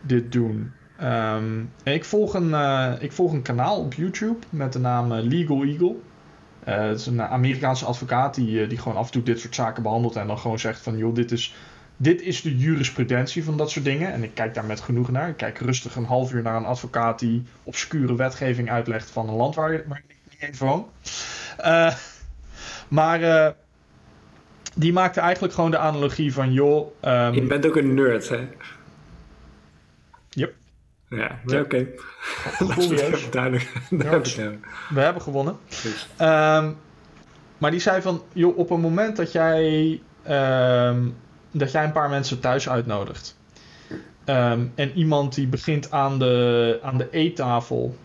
dit 0.03 0.33
doen. 0.33 0.73
Ehm, 1.01 1.61
ik, 1.83 2.05
volg 2.05 2.35
een, 2.35 2.55
eh, 2.55 2.93
ik 2.99 3.13
volg 3.13 3.33
een 3.33 3.43
kanaal 3.43 3.79
op 3.79 3.95
YouTube 3.95 4.39
met 4.51 4.73
de 4.73 4.79
naam 4.79 5.13
eh, 5.13 5.23
Legal 5.23 5.63
Eagle. 5.63 5.95
Uh, 6.69 6.77
het 6.77 6.99
is 6.99 7.07
een 7.07 7.23
Amerikaanse 7.23 7.85
advocaat 7.85 8.35
die, 8.35 8.67
die 8.67 8.79
gewoon 8.79 8.97
af 8.97 9.07
en 9.07 9.13
toe 9.13 9.23
dit 9.23 9.41
soort 9.41 9.55
zaken 9.55 9.83
behandelt 9.83 10.17
en 10.17 10.27
dan 10.27 10.39
gewoon 10.39 10.59
zegt 10.59 10.81
van 10.81 10.97
joh, 10.97 11.15
dit 11.15 11.33
is, 11.33 11.55
dit 11.97 12.23
is 12.23 12.43
de 12.43 12.57
jurisprudentie 12.57 13.45
van 13.45 13.57
dat 13.57 13.71
soort 13.71 13.85
dingen. 13.85 14.13
En 14.13 14.23
ik 14.23 14.35
kijk 14.35 14.55
daar 14.55 14.65
met 14.65 14.81
genoegen 14.81 15.13
naar. 15.13 15.29
Ik 15.29 15.37
kijk 15.37 15.59
rustig 15.59 15.97
een 15.97 16.05
half 16.05 16.33
uur 16.33 16.43
naar 16.43 16.57
een 16.57 16.65
advocaat 16.65 17.19
die 17.19 17.43
obscure 17.63 18.17
wetgeving 18.17 18.71
uitlegt 18.71 19.11
van 19.11 19.29
een 19.29 19.35
land 19.35 19.55
waar, 19.55 19.73
ik 19.73 19.87
niet 19.89 20.41
eens 20.41 20.59
woon. 20.59 20.87
maar 22.89 23.55
die 24.75 24.93
maakte 24.93 25.21
eigenlijk 25.21 25.55
gewoon 25.55 25.71
de 25.71 25.79
analogie 25.79 26.33
van 26.33 26.53
joh. 26.53 27.05
Um, 27.05 27.35
je 27.35 27.43
bent 27.43 27.67
ook 27.67 27.77
een 27.77 27.95
nerd, 27.95 28.29
hè? 28.29 28.49
Ja, 31.11 31.41
oké. 31.45 31.59
Okay. 31.59 31.89
duidelijk, 33.31 33.71
We 34.95 35.01
hebben 35.01 35.23
gewonnen. 35.23 35.57
Um, 36.21 36.77
maar 37.59 37.71
die 37.71 37.81
zei 37.81 38.03
van, 38.03 38.23
joh, 38.33 38.59
op 38.59 38.71
een 38.71 38.81
moment 38.81 39.17
dat 39.17 39.33
jij, 39.33 40.01
um, 40.29 41.17
dat 41.51 41.73
jij 41.73 41.85
een 41.85 41.93
paar 41.93 42.09
mensen 42.09 42.41
thuis 42.41 42.69
uitnodigt. 42.69 43.39
Um, 44.27 44.73
en 44.75 44.93
iemand 44.93 45.35
die 45.35 45.47
begint 45.47 45.91
aan 45.91 46.19
de, 46.19 46.79
aan 46.83 46.99
de 46.99 47.09
eettafel 47.11 47.97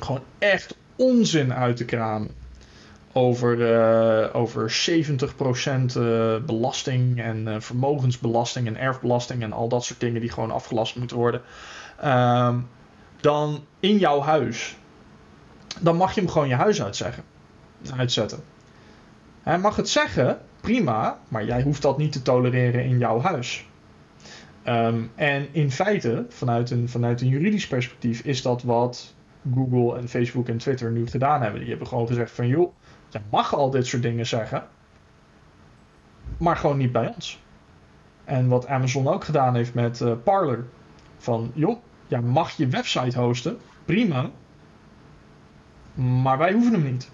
gewoon 0.00 0.22
echt 0.38 0.76
onzin 0.96 1.54
uit 1.54 1.76
te 1.76 1.84
kramen. 1.84 2.30
Over, 3.12 3.58
uh, 3.58 4.36
over 4.36 4.90
70% 4.90 5.96
uh, 5.96 6.36
belasting 6.46 7.20
en 7.20 7.46
uh, 7.48 7.54
vermogensbelasting 7.58 8.66
en 8.66 8.76
erfbelasting 8.76 9.42
en 9.42 9.52
al 9.52 9.68
dat 9.68 9.84
soort 9.84 10.00
dingen 10.00 10.20
die 10.20 10.30
gewoon 10.30 10.50
afgelast 10.50 10.96
moeten 10.96 11.16
worden. 11.16 11.42
Um, 12.04 12.68
dan 13.20 13.64
in 13.80 13.98
jouw 13.98 14.20
huis. 14.20 14.76
Dan 15.80 15.96
mag 15.96 16.14
je 16.14 16.20
hem 16.20 16.30
gewoon 16.30 16.48
je 16.48 16.54
huis 16.54 16.82
uitzeggen, 16.82 17.24
uitzetten. 17.96 18.44
Hij 19.42 19.58
mag 19.58 19.76
het 19.76 19.88
zeggen, 19.88 20.40
prima, 20.60 21.18
maar 21.28 21.44
jij 21.44 21.62
hoeft 21.62 21.82
dat 21.82 21.98
niet 21.98 22.12
te 22.12 22.22
tolereren 22.22 22.84
in 22.84 22.98
jouw 22.98 23.20
huis. 23.20 23.68
Um, 24.64 25.10
en 25.14 25.48
in 25.52 25.70
feite, 25.70 26.26
vanuit 26.28 26.70
een, 26.70 26.88
vanuit 26.88 27.20
een 27.20 27.28
juridisch 27.28 27.66
perspectief, 27.66 28.20
is 28.20 28.42
dat 28.42 28.62
wat 28.62 29.14
Google 29.54 29.98
en 29.98 30.08
Facebook 30.08 30.48
en 30.48 30.58
Twitter 30.58 30.90
nu 30.90 31.06
gedaan 31.06 31.42
hebben. 31.42 31.60
Die 31.60 31.68
hebben 31.68 31.86
gewoon 31.86 32.06
gezegd 32.06 32.30
van 32.30 32.46
joh, 32.46 32.72
je 33.08 33.20
mag 33.30 33.54
al 33.54 33.70
dit 33.70 33.86
soort 33.86 34.02
dingen 34.02 34.26
zeggen, 34.26 34.66
maar 36.36 36.56
gewoon 36.56 36.76
niet 36.76 36.92
bij 36.92 37.12
ons. 37.14 37.42
En 38.24 38.48
wat 38.48 38.66
Amazon 38.66 39.08
ook 39.08 39.24
gedaan 39.24 39.54
heeft 39.54 39.74
met 39.74 40.00
uh, 40.00 40.12
Parler. 40.24 40.64
Van 41.18 41.50
joh, 41.54 41.78
ja, 42.08 42.20
mag 42.20 42.50
je 42.50 42.68
website 42.68 43.18
hosten, 43.18 43.58
prima. 43.84 44.30
Maar 45.94 46.38
wij 46.38 46.52
hoeven 46.52 46.72
hem 46.72 46.82
niet. 46.82 47.10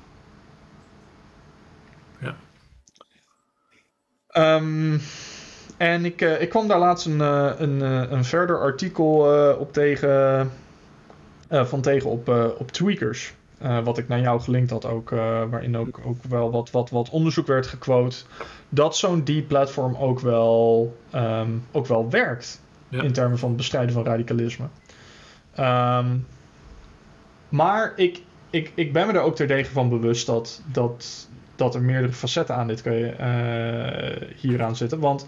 Ja. 2.21 2.37
Um, 4.57 5.01
en 5.77 6.05
ik, 6.05 6.21
uh, 6.21 6.41
ik 6.41 6.49
kwam 6.49 6.69
daar 6.69 6.79
laatst 6.79 7.07
een, 7.07 7.19
uh, 7.19 7.51
een, 7.57 7.79
uh, 7.81 8.11
een 8.11 8.25
verder 8.25 8.61
artikel 8.61 9.17
op 9.59 9.73
tegen, 9.73 10.51
van 11.49 11.81
tegen 11.81 12.11
op, 12.11 12.29
op 12.59 12.71
Tweakers. 12.71 13.35
wat 13.85 13.99
ik 13.99 14.09
naar 14.09 14.21
jou 14.21 14.41
gelinkt 14.41 14.71
had 14.71 14.85
ook, 14.87 15.11
waarin 15.51 15.77
ook, 15.77 16.01
ook 16.05 16.23
wel 16.29 16.51
wat, 16.51 16.71
wat, 16.71 16.91
wat 16.91 17.11
onderzoek 17.11 17.47
werd 17.47 17.67
gequote. 17.67 18.17
Dat 18.69 18.97
zo'n 18.97 19.25
deep 19.25 19.49
platform 19.49 19.97
ook 19.97 20.21
wel, 20.21 20.97
um, 21.15 21.65
ook 21.73 21.87
wel 21.87 22.11
werkt. 22.11 22.63
Ja. 22.89 23.03
In 23.03 23.13
termen 23.13 23.39
van 23.39 23.49
het 23.49 23.57
bestrijden 23.57 23.93
van 23.93 24.05
radicalisme. 24.05 24.67
Um, 25.61 26.27
maar 27.49 27.93
ik, 27.97 28.23
ik, 28.51 28.73
ik 28.75 28.93
ben 28.93 29.07
me 29.07 29.13
er 29.13 29.21
ook 29.21 29.37
terdege 29.37 29.71
van 29.71 29.89
bewust 29.89 30.27
dat, 30.27 30.63
dat, 31.57 31.75
er 31.75 31.83
meerdere 31.83 32.13
facetten 32.13 32.55
aan 32.55 32.67
dit 32.67 32.83
kun 32.83 32.93
je, 32.93 33.15
uh, 33.21 34.29
hieraan 34.37 34.77
zitten. 34.77 34.99
Want 35.01 35.27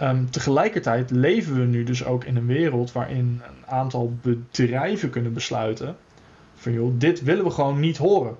um, 0.00 0.30
tegelijkertijd 0.30 1.10
leven 1.10 1.54
we 1.54 1.64
nu 1.64 1.84
dus 1.84 2.04
ook 2.04 2.24
in 2.24 2.36
een 2.36 2.46
wereld 2.46 2.92
waarin 2.92 3.40
een 3.44 3.66
aantal 3.66 4.12
bedrijven 4.22 5.10
kunnen 5.10 5.32
besluiten: 5.32 5.96
van 6.54 6.72
joh, 6.72 6.92
dit 6.98 7.22
willen 7.22 7.44
we 7.44 7.50
gewoon 7.50 7.80
niet 7.80 7.96
horen. 7.96 8.36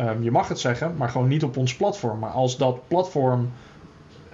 Um, 0.00 0.22
je 0.22 0.30
mag 0.30 0.48
het 0.48 0.58
zeggen, 0.58 0.96
maar 0.96 1.08
gewoon 1.08 1.28
niet 1.28 1.44
op 1.44 1.56
ons 1.56 1.76
platform. 1.76 2.18
Maar 2.18 2.30
als 2.30 2.56
dat 2.56 2.88
platform 2.88 3.50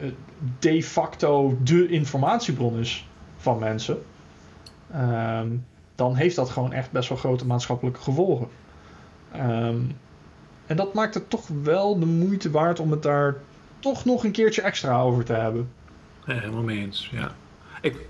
uh, 0.00 0.10
de 0.58 0.82
facto 0.82 1.58
de 1.62 1.88
informatiebron 1.88 2.78
is 2.78 3.08
van 3.36 3.58
mensen, 3.58 3.98
Um, 4.94 5.66
dan 5.94 6.14
heeft 6.14 6.36
dat 6.36 6.50
gewoon 6.50 6.72
echt 6.72 6.90
best 6.90 7.08
wel 7.08 7.18
grote 7.18 7.46
maatschappelijke 7.46 8.00
gevolgen. 8.00 8.48
Um, 9.36 9.98
en 10.66 10.76
dat 10.76 10.94
maakt 10.94 11.14
het 11.14 11.30
toch 11.30 11.48
wel 11.62 11.98
de 11.98 12.06
moeite 12.06 12.50
waard 12.50 12.80
om 12.80 12.90
het 12.90 13.02
daar 13.02 13.36
toch 13.78 14.04
nog 14.04 14.24
een 14.24 14.32
keertje 14.32 14.62
extra 14.62 15.00
over 15.00 15.24
te 15.24 15.32
hebben. 15.32 15.72
Ja, 16.24 16.34
helemaal 16.34 16.62
mee 16.62 16.78
eens, 16.78 17.08
ja. 17.12 17.34
Ik, 17.80 18.08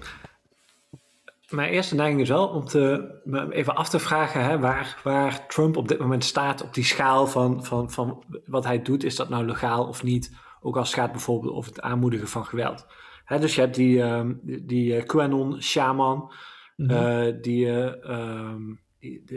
mijn 1.49 1.71
eerste 1.71 1.95
neiging 1.95 2.21
is 2.21 2.29
wel 2.29 2.49
om 2.49 2.65
te, 2.65 3.15
me 3.25 3.55
even 3.55 3.75
af 3.75 3.89
te 3.89 3.99
vragen 3.99 4.45
hè, 4.45 4.59
waar, 4.59 5.01
waar 5.05 5.47
Trump 5.47 5.77
op 5.77 5.89
dit 5.89 5.99
moment 5.99 6.25
staat 6.25 6.63
op 6.63 6.75
die 6.75 6.85
schaal 6.85 7.27
van, 7.27 7.65
van, 7.65 7.91
van 7.91 8.25
wat 8.47 8.65
hij 8.65 8.83
doet. 8.83 9.05
Is 9.05 9.17
dat 9.17 9.29
nou 9.29 9.45
legaal 9.45 9.87
of 9.87 10.03
niet? 10.03 10.37
Ook 10.61 10.77
als 10.77 10.91
het 10.91 11.01
gaat 11.01 11.13
bijvoorbeeld 11.13 11.55
over 11.55 11.71
het 11.71 11.81
aanmoedigen 11.81 12.29
van 12.29 12.45
geweld. 12.45 12.87
Hè, 13.25 13.39
dus 13.39 13.55
je 13.55 13.61
hebt 13.61 13.75
die, 13.75 14.03
um, 14.03 14.41
die, 14.43 14.97
uh, 14.97 15.03
QAnon-shaman 15.05 16.33
Mhm. 16.81 16.91
Eh, 16.91 17.35
die, 17.41 17.67
eh, 17.67 18.05
ehm, 18.05 18.63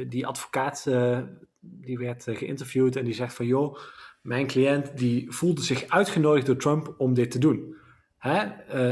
die, 0.07 0.27
advocaat 0.27 0.85
eh, 0.87 1.19
die 1.59 1.97
werd 1.97 2.23
geïnterviewd 2.29 2.95
en 2.95 3.05
die 3.05 3.13
zegt 3.13 3.33
van 3.33 3.45
joh, 3.45 3.77
mijn 4.21 4.47
cliënt 4.47 4.97
die 4.97 5.31
voelde 5.31 5.61
zich 5.61 5.87
uitgenodigd 5.87 6.45
door 6.45 6.55
Trump 6.55 6.95
om 6.97 7.13
dit 7.13 7.31
te 7.31 7.39
doen. 7.39 7.75
Hè? 8.17 8.39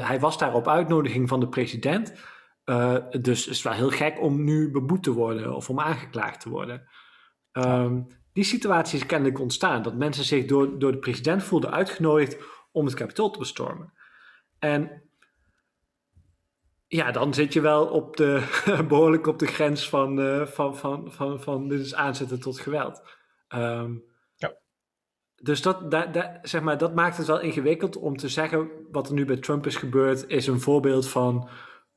hij 0.02 0.20
was 0.20 0.38
daar 0.38 0.54
op 0.54 0.68
uitnodiging 0.68 1.30
van 1.30 1.40
de 1.40 1.50
president. 1.50 2.14
dus 3.22 3.46
het 3.46 3.54
is 3.54 3.62
wel 3.62 3.74
heel 3.74 3.90
gek 3.90 4.22
om 4.22 4.44
nu 4.44 4.72
beboet 4.72 5.04
te 5.04 5.12
worden 5.12 5.56
of 5.56 5.70
om 5.70 5.80
aangeklaagd 5.80 6.42
te 6.42 6.50
worden. 6.50 6.88
Um, 7.52 8.08
die 8.34 8.44
situatie 8.44 9.00
is 9.00 9.06
kennelijk 9.06 9.40
ontstaan. 9.40 9.82
Dat 9.82 9.96
mensen 9.96 10.24
zich 10.24 10.46
door, 10.46 10.80
door 10.80 10.92
de 10.92 10.98
president 10.98 11.44
voelden 11.44 11.72
uitgenodigd 11.72 12.38
om 12.72 12.86
het 12.86 12.94
kapitool 12.94 13.30
te 13.30 13.40
bestormen. 13.40 13.94
En 14.60 15.02
ja, 16.92 17.12
dan 17.12 17.34
zit 17.34 17.54
je 17.54 17.62
wel 17.62 17.86
op 17.86 18.18
de, 18.18 18.44
behoorlijk 18.88 19.28
op 19.28 19.40
de 19.40 19.46
grens 19.46 19.90
van, 19.90 20.20
uh, 20.20 20.46
van, 20.46 20.78
van, 20.78 21.12
van, 21.12 21.42
van 21.42 21.68
dit 21.68 21.80
is 21.80 21.96
aanzetten 21.96 22.40
tot 22.40 22.60
geweld. 22.60 23.02
Um, 23.56 24.04
ja. 24.36 24.54
Dus 25.36 25.62
dat, 25.62 25.92
dat, 25.92 26.14
dat, 26.14 26.30
zeg 26.42 26.62
maar, 26.62 26.78
dat 26.78 26.96
maakt 26.96 27.18
het 27.18 27.28
wel 27.28 27.40
ingewikkeld 27.40 27.96
om 27.96 28.18
te 28.18 28.30
zeggen 28.30 28.70
wat 28.92 29.08
er 29.08 29.14
nu 29.14 29.26
bij 29.26 29.38
Trump 29.38 29.66
is 29.66 29.76
gebeurd, 29.76 30.28
is 30.28 30.48
een 30.48 30.60
voorbeeld 30.60 31.10
van 31.10 31.50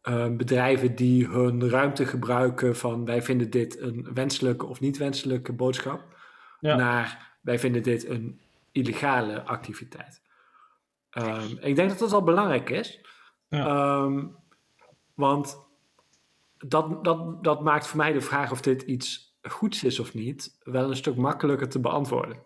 uh, 0.08 0.36
bedrijven 0.36 0.94
die 0.94 1.26
hun 1.26 1.70
ruimte 1.70 2.06
gebruiken 2.06 2.76
van 2.76 3.04
wij 3.04 3.22
vinden 3.22 3.50
dit 3.50 3.80
een 3.80 4.08
wenselijke 4.14 4.66
of 4.66 4.80
niet 4.80 4.96
wenselijke 4.96 5.52
boodschap, 5.52 6.02
ja. 6.60 6.76
naar 6.76 7.36
wij 7.40 7.58
vinden 7.58 7.82
dit 7.82 8.08
een 8.08 8.40
illegale 8.72 9.42
activiteit. 9.42 10.22
Um, 11.18 11.58
ik 11.60 11.76
denk 11.76 11.88
dat 11.88 11.98
dat 11.98 12.10
wel 12.10 12.24
belangrijk 12.24 12.70
is. 12.70 13.00
Ja. 13.48 14.02
Um, 14.02 14.42
want 15.14 15.62
dat, 16.58 17.04
dat, 17.04 17.44
dat 17.44 17.62
maakt 17.62 17.86
voor 17.86 17.98
mij 17.98 18.12
de 18.12 18.20
vraag 18.20 18.50
of 18.50 18.60
dit 18.60 18.82
iets 18.82 19.36
goeds 19.42 19.84
is 19.84 20.00
of 20.00 20.14
niet, 20.14 20.58
wel 20.62 20.90
een 20.90 20.96
stuk 20.96 21.16
makkelijker 21.16 21.68
te 21.68 21.78
beantwoorden. 21.78 22.36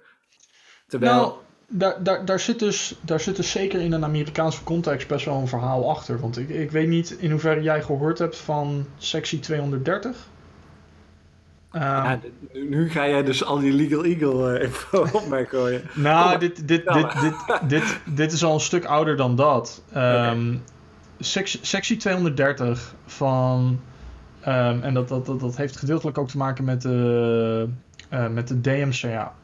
Terwijl... 0.87 1.15
Nou, 1.15 1.33
daar, 1.71 2.03
daar, 2.03 2.25
daar, 2.25 2.41
zit 2.41 2.59
dus, 2.59 2.99
daar 3.01 3.21
zit 3.21 3.37
dus 3.37 3.51
zeker 3.51 3.81
in 3.81 3.93
een 3.93 4.05
Amerikaanse 4.05 4.65
context 4.65 5.09
best 5.09 5.25
wel 5.25 5.41
een 5.41 5.49
verhaal 5.49 5.91
achter. 5.91 6.21
Want 6.21 6.39
ik, 6.39 6.49
ik 6.49 6.71
weet 6.71 6.89
niet 6.89 7.11
in 7.11 7.31
hoeverre 7.31 7.63
jij 7.63 7.83
gehoord 7.83 8.19
hebt 8.19 8.37
van 8.37 8.87
sectie 8.97 9.39
230. 9.39 10.29
Uh, 11.73 11.83
ja, 11.83 12.21
nu 12.53 12.91
ga 12.91 13.09
jij 13.09 13.23
dus 13.23 13.45
al 13.45 13.59
die 13.59 13.73
Legal 13.73 14.05
Eagle 14.05 14.59
uh, 14.59 14.65
info 14.65 15.07
op 15.19 15.29
mij 15.29 15.45
gooien. 15.45 15.83
Nou, 15.95 16.39
dit, 16.39 16.69
dit, 16.69 16.93
dit, 16.93 17.21
dit, 17.21 17.35
dit, 17.69 18.01
dit, 18.05 18.33
is 18.33 18.45
al 18.45 18.55
een 18.55 18.61
stuk 18.61 18.85
ouder 18.85 19.17
dan 19.17 19.37
dat. 19.37 19.83
Um, 19.97 19.99
okay 19.99 20.61
sectie, 21.19 21.61
sectie 21.63 21.97
230 21.97 22.95
van. 23.07 23.81
Um, 24.49 24.83
en 24.83 24.95
dat, 24.95 25.09
dat, 25.09 25.27
dat, 25.27 25.41
dat 25.41 25.57
heeft 25.57 25.77
gedeeltelijk 25.77 26.19
ook 26.19 26.29
te 26.29 26.37
maken 26.37 26.65
met 26.65 26.83
de, 26.83 27.69
uh, 28.13 28.29
met 28.29 28.49
de 28.49 28.61
DMCA. 28.61 29.35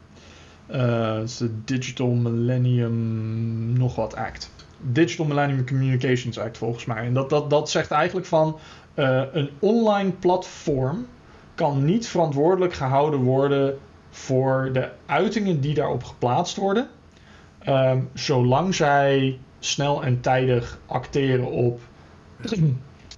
Uh, 0.71 1.15
het 1.15 1.29
is 1.29 1.37
de 1.37 1.65
Digital 1.65 2.11
Millennium 2.11 3.73
nog 3.73 3.95
wat 3.95 4.17
Act. 4.17 4.51
Digital 4.81 5.27
Millennium 5.27 5.67
Communications 5.67 6.39
Act 6.39 6.59
volgens 6.59 6.85
mij. 6.85 7.05
En 7.05 7.15
dat, 7.15 7.31
dat, 7.31 7.51
dat 7.51 7.71
zegt 7.71 7.91
eigenlijk 7.91 8.27
van 8.27 8.59
uh, 8.95 9.23
een 9.33 9.51
online 9.59 10.11
platform 10.11 11.07
kan 11.55 11.85
niet 11.85 12.09
verantwoordelijk 12.09 12.73
gehouden 12.73 13.21
worden 13.21 13.79
voor 14.11 14.71
de 14.73 14.89
uitingen 15.07 15.61
die 15.61 15.75
daarop 15.75 16.05
geplaatst 16.05 16.57
worden. 16.57 16.89
Um, 17.69 18.09
zolang 18.15 18.75
zij 18.75 19.39
snel 19.65 20.05
en 20.05 20.21
tijdig 20.21 20.79
acteren 20.87 21.47
op 21.47 21.81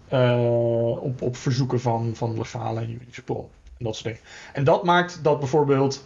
eh, 0.09 0.99
op, 1.01 1.23
op 1.23 1.37
verzoeken 1.37 1.81
van, 1.81 2.13
van 2.15 2.37
legale 2.37 2.81
en 2.81 2.91
juridische 2.91 3.23
bronnen. 3.23 3.51
En 3.79 3.85
dat 3.85 3.97
soort 3.97 4.05
dingen. 4.05 4.29
En 4.53 4.65
dat 4.65 4.85
maakt 4.85 5.19
dat 5.23 5.39
bijvoorbeeld 5.39 6.05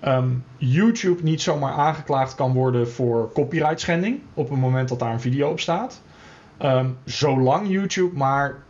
ehm, 0.00 0.30
YouTube 0.56 1.22
niet 1.22 1.42
zomaar 1.42 1.72
aangeklaagd 1.72 2.34
kan 2.34 2.52
worden 2.52 2.90
voor 2.90 3.32
copyright 3.32 3.80
schending 3.80 4.20
op 4.34 4.50
het 4.50 4.58
moment 4.58 4.88
dat 4.88 4.98
daar 4.98 5.12
een 5.12 5.20
video 5.20 5.50
op 5.50 5.60
staat. 5.60 6.02
Ehm, 6.58 6.90
zolang 7.04 7.68
YouTube 7.68 8.16
maar 8.16 8.62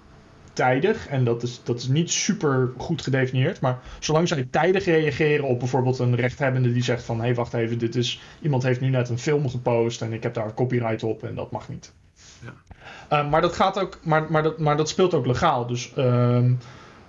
tijdig, 0.53 1.09
en 1.09 1.25
dat 1.25 1.43
is, 1.43 1.61
dat 1.65 1.79
is 1.79 1.89
niet 1.89 2.11
super 2.11 2.71
goed 2.77 3.03
gedefinieerd, 3.03 3.61
maar 3.61 3.79
zolang 3.99 4.29
zij 4.29 4.49
tijdig 4.51 4.85
reageren 4.85 5.45
op 5.45 5.59
bijvoorbeeld 5.59 5.99
een 5.99 6.17
rechthebbende 6.17 6.73
die 6.73 6.83
zegt 6.83 7.05
van 7.05 7.17
hé 7.19 7.25
hey, 7.25 7.35
wacht 7.35 7.55
even, 7.55 7.79
dit 7.79 7.95
is, 7.95 8.21
iemand 8.41 8.63
heeft 8.63 8.81
nu 8.81 8.89
net 8.89 9.09
een 9.09 9.19
film 9.19 9.49
gepost 9.49 10.03
en 10.03 10.13
ik 10.13 10.23
heb 10.23 10.35
daar 10.35 10.55
copyright 10.55 11.03
op 11.03 11.23
en 11.23 11.35
dat 11.35 11.51
mag 11.51 11.69
niet. 11.69 11.93
Ja. 12.45 12.53
Uh, 13.13 13.31
maar 13.31 13.41
dat 13.41 13.53
gaat 13.53 13.79
ook, 13.79 13.99
maar, 14.03 14.27
maar, 14.31 14.43
dat, 14.43 14.59
maar 14.59 14.77
dat 14.77 14.89
speelt 14.89 15.15
ook 15.15 15.27
legaal. 15.27 15.67
Dus 15.67 15.93
uh, 15.97 16.05
uh, 16.05 16.55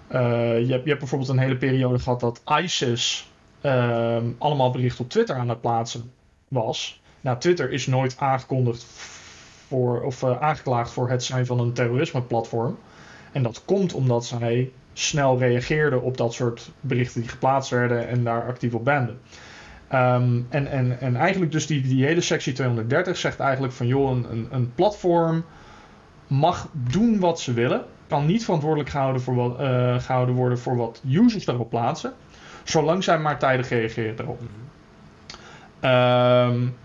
je, 0.10 0.72
hebt, 0.72 0.84
je 0.84 0.90
hebt 0.90 1.00
bijvoorbeeld 1.00 1.30
een 1.30 1.38
hele 1.38 1.58
periode 1.58 2.00
gehad 2.00 2.20
dat 2.20 2.42
ISIS 2.62 3.32
ehm, 3.62 4.26
allemaal 4.38 4.72
berichten 4.72 5.04
op 5.04 5.10
Twitter 5.10 5.36
aan 5.36 5.50
het 5.50 5.62
plaatsen 5.62 6.12
was. 6.48 7.02
Nou, 7.22 7.40
Twitter 7.40 7.72
is 7.72 7.88
nooit 7.88 8.16
aangekondigd 8.18 8.86
voor, 9.68 10.02
of 10.02 10.22
uh, 10.22 10.42
aangeklaagd 10.42 10.92
voor 10.92 11.10
het 11.10 11.24
zijn 11.24 11.46
van 11.46 11.60
een 11.60 11.74
terrorisme-platform. 11.74 12.78
En 13.34 13.44
dat 13.44 13.62
komt 13.66 13.94
omdat 13.94 14.26
zij 14.26 14.72
snel 14.94 15.38
reageerden 15.40 16.02
op 16.02 16.18
dat 16.18 16.34
soort 16.34 16.72
berichten 16.82 17.22
die 17.22 17.30
geplaatst 17.30 17.70
werden 17.70 18.08
en 18.08 18.24
daar 18.24 18.48
actief 18.48 18.74
op 18.74 18.86
banden. 18.86 19.20
Um, 19.94 20.48
en, 20.50 20.68
en, 20.68 21.00
en 21.00 21.16
eigenlijk 21.16 21.52
dus 21.52 21.68
die, 21.68 21.82
die 21.82 22.06
hele 22.06 22.22
sectie 22.22 22.54
230 22.54 23.18
zegt 23.18 23.40
eigenlijk 23.40 23.74
van 23.74 23.88
joh, 23.88 24.10
een, 24.10 24.48
een 24.52 24.72
platform 24.76 25.46
mag 26.28 26.68
doen 26.72 27.20
wat 27.20 27.40
ze 27.40 27.54
willen. 27.54 27.84
Kan 28.08 28.26
niet 28.26 28.44
verantwoordelijk 28.44 28.90
gehouden, 28.90 29.22
voor 29.22 29.36
wat, 29.36 29.60
uh, 29.60 30.00
gehouden 30.00 30.36
worden 30.36 30.60
voor 30.60 30.76
wat 30.76 31.02
users 31.10 31.46
daarop 31.46 31.70
plaatsen. 31.70 32.14
Zolang 32.64 33.04
zij 33.04 33.20
maar 33.20 33.40
tijdig 33.40 33.70
reageren 33.70 34.16
daarop. 34.16 34.42
Um, 35.82 36.76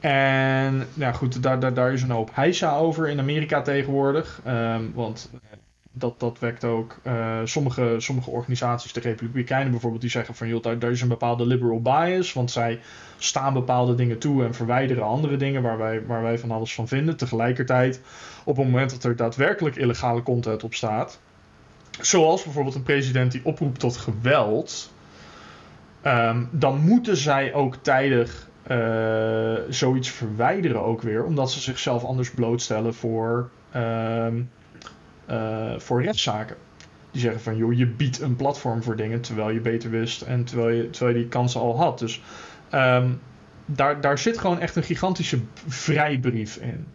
en 0.00 0.86
ja, 0.94 1.12
goed, 1.12 1.42
daar, 1.42 1.60
daar, 1.60 1.74
daar 1.74 1.92
is 1.92 2.02
een 2.02 2.10
hoop 2.10 2.30
heisa 2.32 2.76
over 2.76 3.08
in 3.08 3.18
Amerika 3.18 3.62
tegenwoordig. 3.62 4.40
Um, 4.46 4.92
want 4.94 5.30
dat, 5.92 6.20
dat 6.20 6.38
wekt 6.38 6.64
ook 6.64 7.00
uh, 7.06 7.38
sommige, 7.44 7.94
sommige 7.98 8.30
organisaties, 8.30 8.92
de 8.92 9.00
Republikeinen 9.00 9.70
bijvoorbeeld, 9.70 10.02
die 10.02 10.10
zeggen 10.10 10.34
van 10.34 10.48
joh, 10.48 10.62
daar, 10.62 10.78
daar, 10.78 10.90
is 10.90 11.00
een 11.00 11.08
bepaalde 11.08 11.46
liberal 11.46 11.82
bias, 11.82 12.32
want 12.32 12.50
zij 12.50 12.80
staan 13.18 13.52
bepaalde 13.52 13.94
dingen 13.94 14.18
toe 14.18 14.44
en 14.44 14.54
verwijderen 14.54 15.04
andere 15.04 15.36
dingen 15.36 15.62
waar 15.62 15.78
wij, 15.78 16.06
waar 16.06 16.22
wij 16.22 16.38
van 16.38 16.50
alles 16.50 16.74
van 16.74 16.88
vinden. 16.88 17.16
Tegelijkertijd, 17.16 18.00
op 18.44 18.56
het 18.56 18.66
moment 18.66 18.90
dat 18.90 19.04
er 19.04 19.16
daadwerkelijk 19.16 19.76
illegale 19.76 20.22
content 20.22 20.64
op 20.64 20.74
staat, 20.74 21.20
zoals 22.00 22.42
bijvoorbeeld 22.42 22.74
een 22.74 22.82
president 22.82 23.32
die 23.32 23.44
oproept 23.44 23.80
tot 23.80 23.96
geweld, 23.96 24.92
um, 26.06 26.48
dan 26.52 26.80
moeten 26.80 27.16
zij 27.16 27.54
ook 27.54 27.76
tijdig 27.76 28.48
uh, 28.70 29.54
zoiets 29.68 30.08
verwijderen 30.08 30.82
ook 30.82 31.02
weer, 31.02 31.24
omdat 31.24 31.50
ze 31.50 31.60
zichzelf 31.60 32.04
anders 32.04 32.30
blootstellen 32.30 32.94
voor. 32.94 33.50
Um, 33.76 34.50
uh, 35.30 35.78
voor 35.78 36.02
rechtszaken. 36.02 36.56
Die 37.10 37.20
zeggen 37.20 37.40
van, 37.40 37.56
joh, 37.56 37.72
je 37.72 37.86
biedt 37.86 38.20
een 38.20 38.36
platform 38.36 38.82
voor 38.82 38.96
dingen 38.96 39.20
terwijl 39.20 39.50
je 39.50 39.60
beter 39.60 39.90
wist 39.90 40.22
en 40.22 40.44
terwijl 40.44 40.76
je, 40.76 40.90
terwijl 40.90 41.16
je 41.16 41.22
die 41.22 41.30
kansen 41.30 41.60
al 41.60 41.76
had. 41.76 41.98
Dus 41.98 42.20
um, 42.74 43.20
daar, 43.66 44.00
daar 44.00 44.18
zit 44.18 44.38
gewoon 44.38 44.60
echt 44.60 44.76
een 44.76 44.82
gigantische 44.82 45.38
vrijbrief 45.66 46.56
in. 46.56 46.86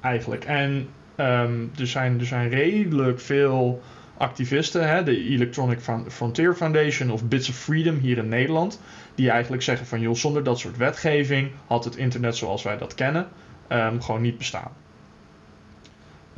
Eigenlijk. 0.00 0.44
En 0.44 0.88
um, 1.16 1.70
er, 1.78 1.86
zijn, 1.86 2.18
er 2.20 2.26
zijn 2.26 2.48
redelijk 2.48 3.20
veel 3.20 3.82
activisten, 4.16 4.88
hè, 4.88 5.02
de 5.02 5.24
Electronic 5.24 5.78
Frontier 6.08 6.54
Foundation 6.54 7.10
of 7.10 7.24
Bits 7.24 7.48
of 7.48 7.56
Freedom 7.56 7.98
hier 7.98 8.18
in 8.18 8.28
Nederland, 8.28 8.80
die 9.14 9.30
eigenlijk 9.30 9.62
zeggen 9.62 9.86
van 9.86 10.00
joh, 10.00 10.14
zonder 10.14 10.44
dat 10.44 10.58
soort 10.58 10.76
wetgeving 10.76 11.50
had 11.66 11.84
het 11.84 11.96
internet 11.96 12.36
zoals 12.36 12.62
wij 12.62 12.78
dat 12.78 12.94
kennen 12.94 13.28
um, 13.68 14.02
gewoon 14.02 14.20
niet 14.20 14.38
bestaan. 14.38 14.72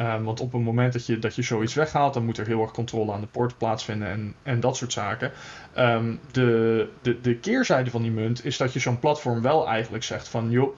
Um, 0.01 0.25
want 0.25 0.41
op 0.41 0.53
het 0.53 0.63
moment 0.63 0.93
dat 0.93 1.07
je, 1.07 1.19
dat 1.19 1.35
je 1.35 1.43
zoiets 1.43 1.75
weghaalt, 1.75 2.15
dan 2.15 2.25
moet 2.25 2.39
er 2.39 2.47
heel 2.47 2.61
erg 2.61 2.71
controle 2.71 3.13
aan 3.13 3.21
de 3.21 3.27
poort 3.27 3.59
plaatsvinden 3.59 4.09
en, 4.09 4.35
en 4.43 4.61
dat 4.61 4.77
soort 4.77 4.93
zaken. 4.93 5.33
Um, 5.79 6.21
de, 6.31 6.89
de, 7.03 7.21
de 7.21 7.37
keerzijde 7.37 7.91
van 7.91 8.03
die 8.03 8.11
munt 8.11 8.45
is 8.45 8.57
dat 8.57 8.73
je 8.73 8.79
zo'n 8.79 8.99
platform 8.99 9.43
wel 9.43 9.69
eigenlijk 9.69 10.05
zegt 10.05 10.29
van 10.29 10.51
joh, 10.51 10.77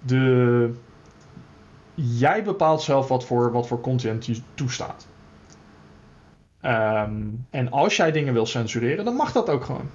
de, 0.00 0.74
jij 1.94 2.42
bepaalt 2.44 2.82
zelf 2.82 3.08
wat 3.08 3.24
voor, 3.24 3.52
wat 3.52 3.66
voor 3.66 3.80
content 3.80 4.26
je 4.26 4.40
toestaat. 4.54 5.06
Um, 6.62 7.46
en 7.50 7.70
als 7.70 7.96
jij 7.96 8.12
dingen 8.12 8.32
wil 8.32 8.46
censureren, 8.46 9.04
dan 9.04 9.14
mag 9.14 9.32
dat 9.32 9.50
ook 9.50 9.64
gewoon. 9.64 9.90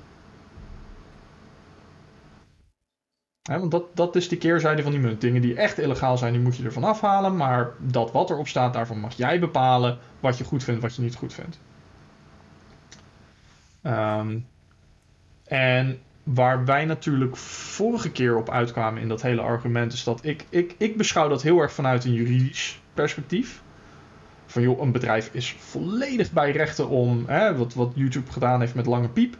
Want 3.41 3.71
dat, 3.71 3.95
dat 3.95 4.15
is 4.15 4.27
de 4.27 4.37
keerzijde 4.37 4.83
van 4.83 4.91
die 4.91 5.01
munt. 5.01 5.21
Dingen 5.21 5.41
die 5.41 5.55
echt 5.55 5.79
illegaal 5.79 6.17
zijn, 6.17 6.33
die 6.33 6.41
moet 6.41 6.55
je 6.55 6.63
ervan 6.63 6.83
afhalen. 6.83 7.35
Maar 7.35 7.71
dat 7.79 8.11
wat 8.11 8.29
erop 8.29 8.47
staat, 8.47 8.73
daarvan 8.73 8.99
mag 8.99 9.13
jij 9.13 9.39
bepalen 9.39 9.97
wat 10.19 10.37
je 10.37 10.43
goed 10.43 10.63
vindt, 10.63 10.81
wat 10.81 10.95
je 10.95 11.01
niet 11.01 11.15
goed 11.15 11.33
vindt. 11.33 11.59
Um, 13.83 14.47
en 15.45 15.99
waar 16.23 16.65
wij 16.65 16.85
natuurlijk 16.85 17.37
vorige 17.37 18.11
keer 18.11 18.37
op 18.37 18.49
uitkwamen 18.49 19.01
in 19.01 19.07
dat 19.07 19.21
hele 19.21 19.41
argument, 19.41 19.93
is 19.93 20.03
dat 20.03 20.25
ik, 20.25 20.45
ik, 20.49 20.75
ik 20.77 20.97
beschouw 20.97 21.27
dat 21.27 21.41
heel 21.41 21.59
erg 21.59 21.73
vanuit 21.73 22.05
een 22.05 22.13
juridisch 22.13 22.81
perspectief. 22.93 23.61
Van 24.45 24.61
joh, 24.61 24.81
een 24.81 24.91
bedrijf 24.91 25.29
is 25.33 25.55
volledig 25.59 26.31
bij 26.31 26.51
rechten 26.51 26.89
om, 26.89 27.25
wat, 27.57 27.73
wat 27.73 27.91
YouTube 27.95 28.31
gedaan 28.31 28.59
heeft 28.59 28.75
met 28.75 28.85
Lange 28.85 29.09
Piep. 29.09 29.37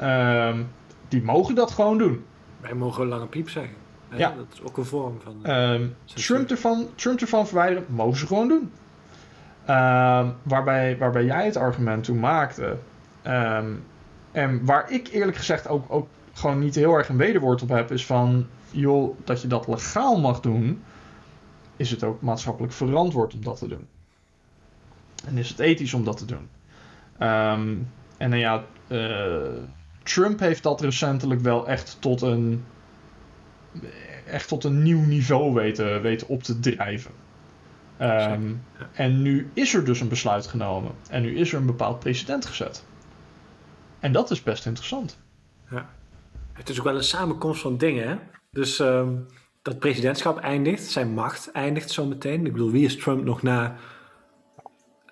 Um, 0.00 0.68
die 1.08 1.22
mogen 1.22 1.54
dat 1.54 1.70
gewoon 1.70 1.98
doen. 1.98 2.24
Wij 2.60 2.74
mogen 2.74 3.06
lange 3.06 3.26
piep 3.26 3.48
zeggen. 3.50 3.74
Ja. 4.16 4.34
Dat 4.36 4.46
is 4.52 4.62
ook 4.62 4.76
een 4.76 4.84
vorm 4.84 5.20
van. 5.20 5.50
Um, 5.50 5.96
Trump, 6.04 6.50
ervan, 6.50 6.88
Trump 6.94 7.20
ervan 7.20 7.46
verwijderen, 7.46 7.84
mogen 7.88 8.18
ze 8.18 8.26
gewoon 8.26 8.48
doen. 8.48 8.72
Um, 9.60 10.34
waarbij, 10.42 10.98
waarbij 10.98 11.24
jij 11.24 11.44
het 11.44 11.56
argument 11.56 12.04
toen 12.04 12.20
maakte. 12.20 12.78
Um, 13.26 13.84
en 14.32 14.64
waar 14.64 14.90
ik 14.90 15.08
eerlijk 15.08 15.36
gezegd 15.36 15.68
ook, 15.68 15.84
ook 15.88 16.08
gewoon 16.32 16.58
niet 16.58 16.74
heel 16.74 16.94
erg 16.94 17.08
een 17.08 17.16
wederwoord 17.16 17.62
op 17.62 17.68
heb, 17.68 17.90
is 17.90 18.06
van 18.06 18.46
joh, 18.70 19.18
dat 19.24 19.42
je 19.42 19.48
dat 19.48 19.68
legaal 19.68 20.20
mag 20.20 20.40
doen, 20.40 20.82
is 21.76 21.90
het 21.90 22.04
ook 22.04 22.20
maatschappelijk 22.22 22.72
verantwoord 22.72 23.34
om 23.34 23.44
dat 23.44 23.58
te 23.58 23.68
doen. 23.68 23.86
En 25.26 25.38
is 25.38 25.48
het 25.48 25.58
ethisch 25.58 25.94
om 25.94 26.04
dat 26.04 26.16
te 26.16 26.24
doen. 26.24 26.48
en 28.16 28.30
dan 28.30 28.38
ja, 28.38 28.64
uh, 28.88 29.62
Trump 30.12 30.40
heeft 30.40 30.62
dat 30.62 30.80
recentelijk 30.80 31.40
wel 31.40 31.68
echt 31.68 31.96
tot 32.00 32.22
een, 32.22 32.64
echt 34.26 34.48
tot 34.48 34.64
een 34.64 34.82
nieuw 34.82 35.04
niveau 35.04 35.52
weten, 35.54 36.02
weten 36.02 36.28
op 36.28 36.42
te 36.42 36.60
drijven. 36.60 37.10
Um, 38.00 38.62
en 38.92 39.22
nu 39.22 39.50
is 39.54 39.74
er 39.74 39.84
dus 39.84 40.00
een 40.00 40.08
besluit 40.08 40.46
genomen. 40.46 40.92
En 41.10 41.22
nu 41.22 41.36
is 41.36 41.52
er 41.52 41.58
een 41.58 41.66
bepaald 41.66 41.98
precedent 41.98 42.46
gezet. 42.46 42.84
En 43.98 44.12
dat 44.12 44.30
is 44.30 44.42
best 44.42 44.66
interessant. 44.66 45.18
Ja. 45.70 45.88
Het 46.52 46.68
is 46.68 46.78
ook 46.78 46.84
wel 46.84 46.96
een 46.96 47.02
samenkomst 47.02 47.60
van 47.60 47.76
dingen. 47.76 48.08
Hè? 48.08 48.16
Dus 48.50 48.78
um, 48.78 49.26
dat 49.62 49.78
presidentschap 49.78 50.38
eindigt, 50.38 50.84
zijn 50.84 51.14
macht 51.14 51.52
eindigt 51.52 51.90
zo 51.90 52.06
meteen. 52.06 52.46
Ik 52.46 52.52
bedoel, 52.52 52.70
wie 52.70 52.84
is 52.84 52.96
Trump 52.96 53.24
nog 53.24 53.42
na 53.42 53.76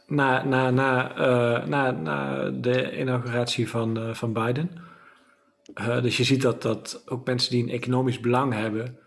na, 0.06 0.44
na, 0.44 0.70
na, 0.70 1.18
uh, 1.18 1.66
na, 1.66 1.90
na 1.90 2.50
de 2.50 2.98
inauguratie 2.98 3.68
van, 3.68 3.98
uh, 3.98 4.14
van 4.14 4.32
Biden. 4.32 4.70
Dus 5.78 6.16
je 6.16 6.24
ziet 6.24 6.42
dat, 6.42 6.62
dat 6.62 7.02
ook 7.06 7.26
mensen 7.26 7.50
die 7.50 7.62
een 7.62 7.70
economisch 7.70 8.20
belang 8.20 8.52
hebben 8.52 8.98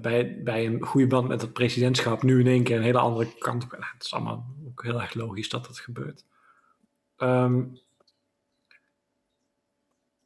bij, 0.00 0.42
bij 0.42 0.66
een 0.66 0.82
goede 0.82 1.06
band 1.06 1.28
met 1.28 1.40
het 1.40 1.52
presidentschap 1.52 2.22
nu 2.22 2.40
in 2.40 2.46
één 2.46 2.62
keer 2.62 2.76
een 2.76 2.82
hele 2.82 2.98
andere 2.98 3.38
kant 3.38 3.64
op. 3.64 3.70
Het 3.70 4.04
is 4.04 4.12
allemaal 4.12 4.46
ook 4.66 4.82
heel 4.82 5.00
erg 5.00 5.14
logisch 5.14 5.48
dat 5.48 5.66
dat 5.66 5.78
gebeurt. 5.78 6.24
Um, 7.18 7.78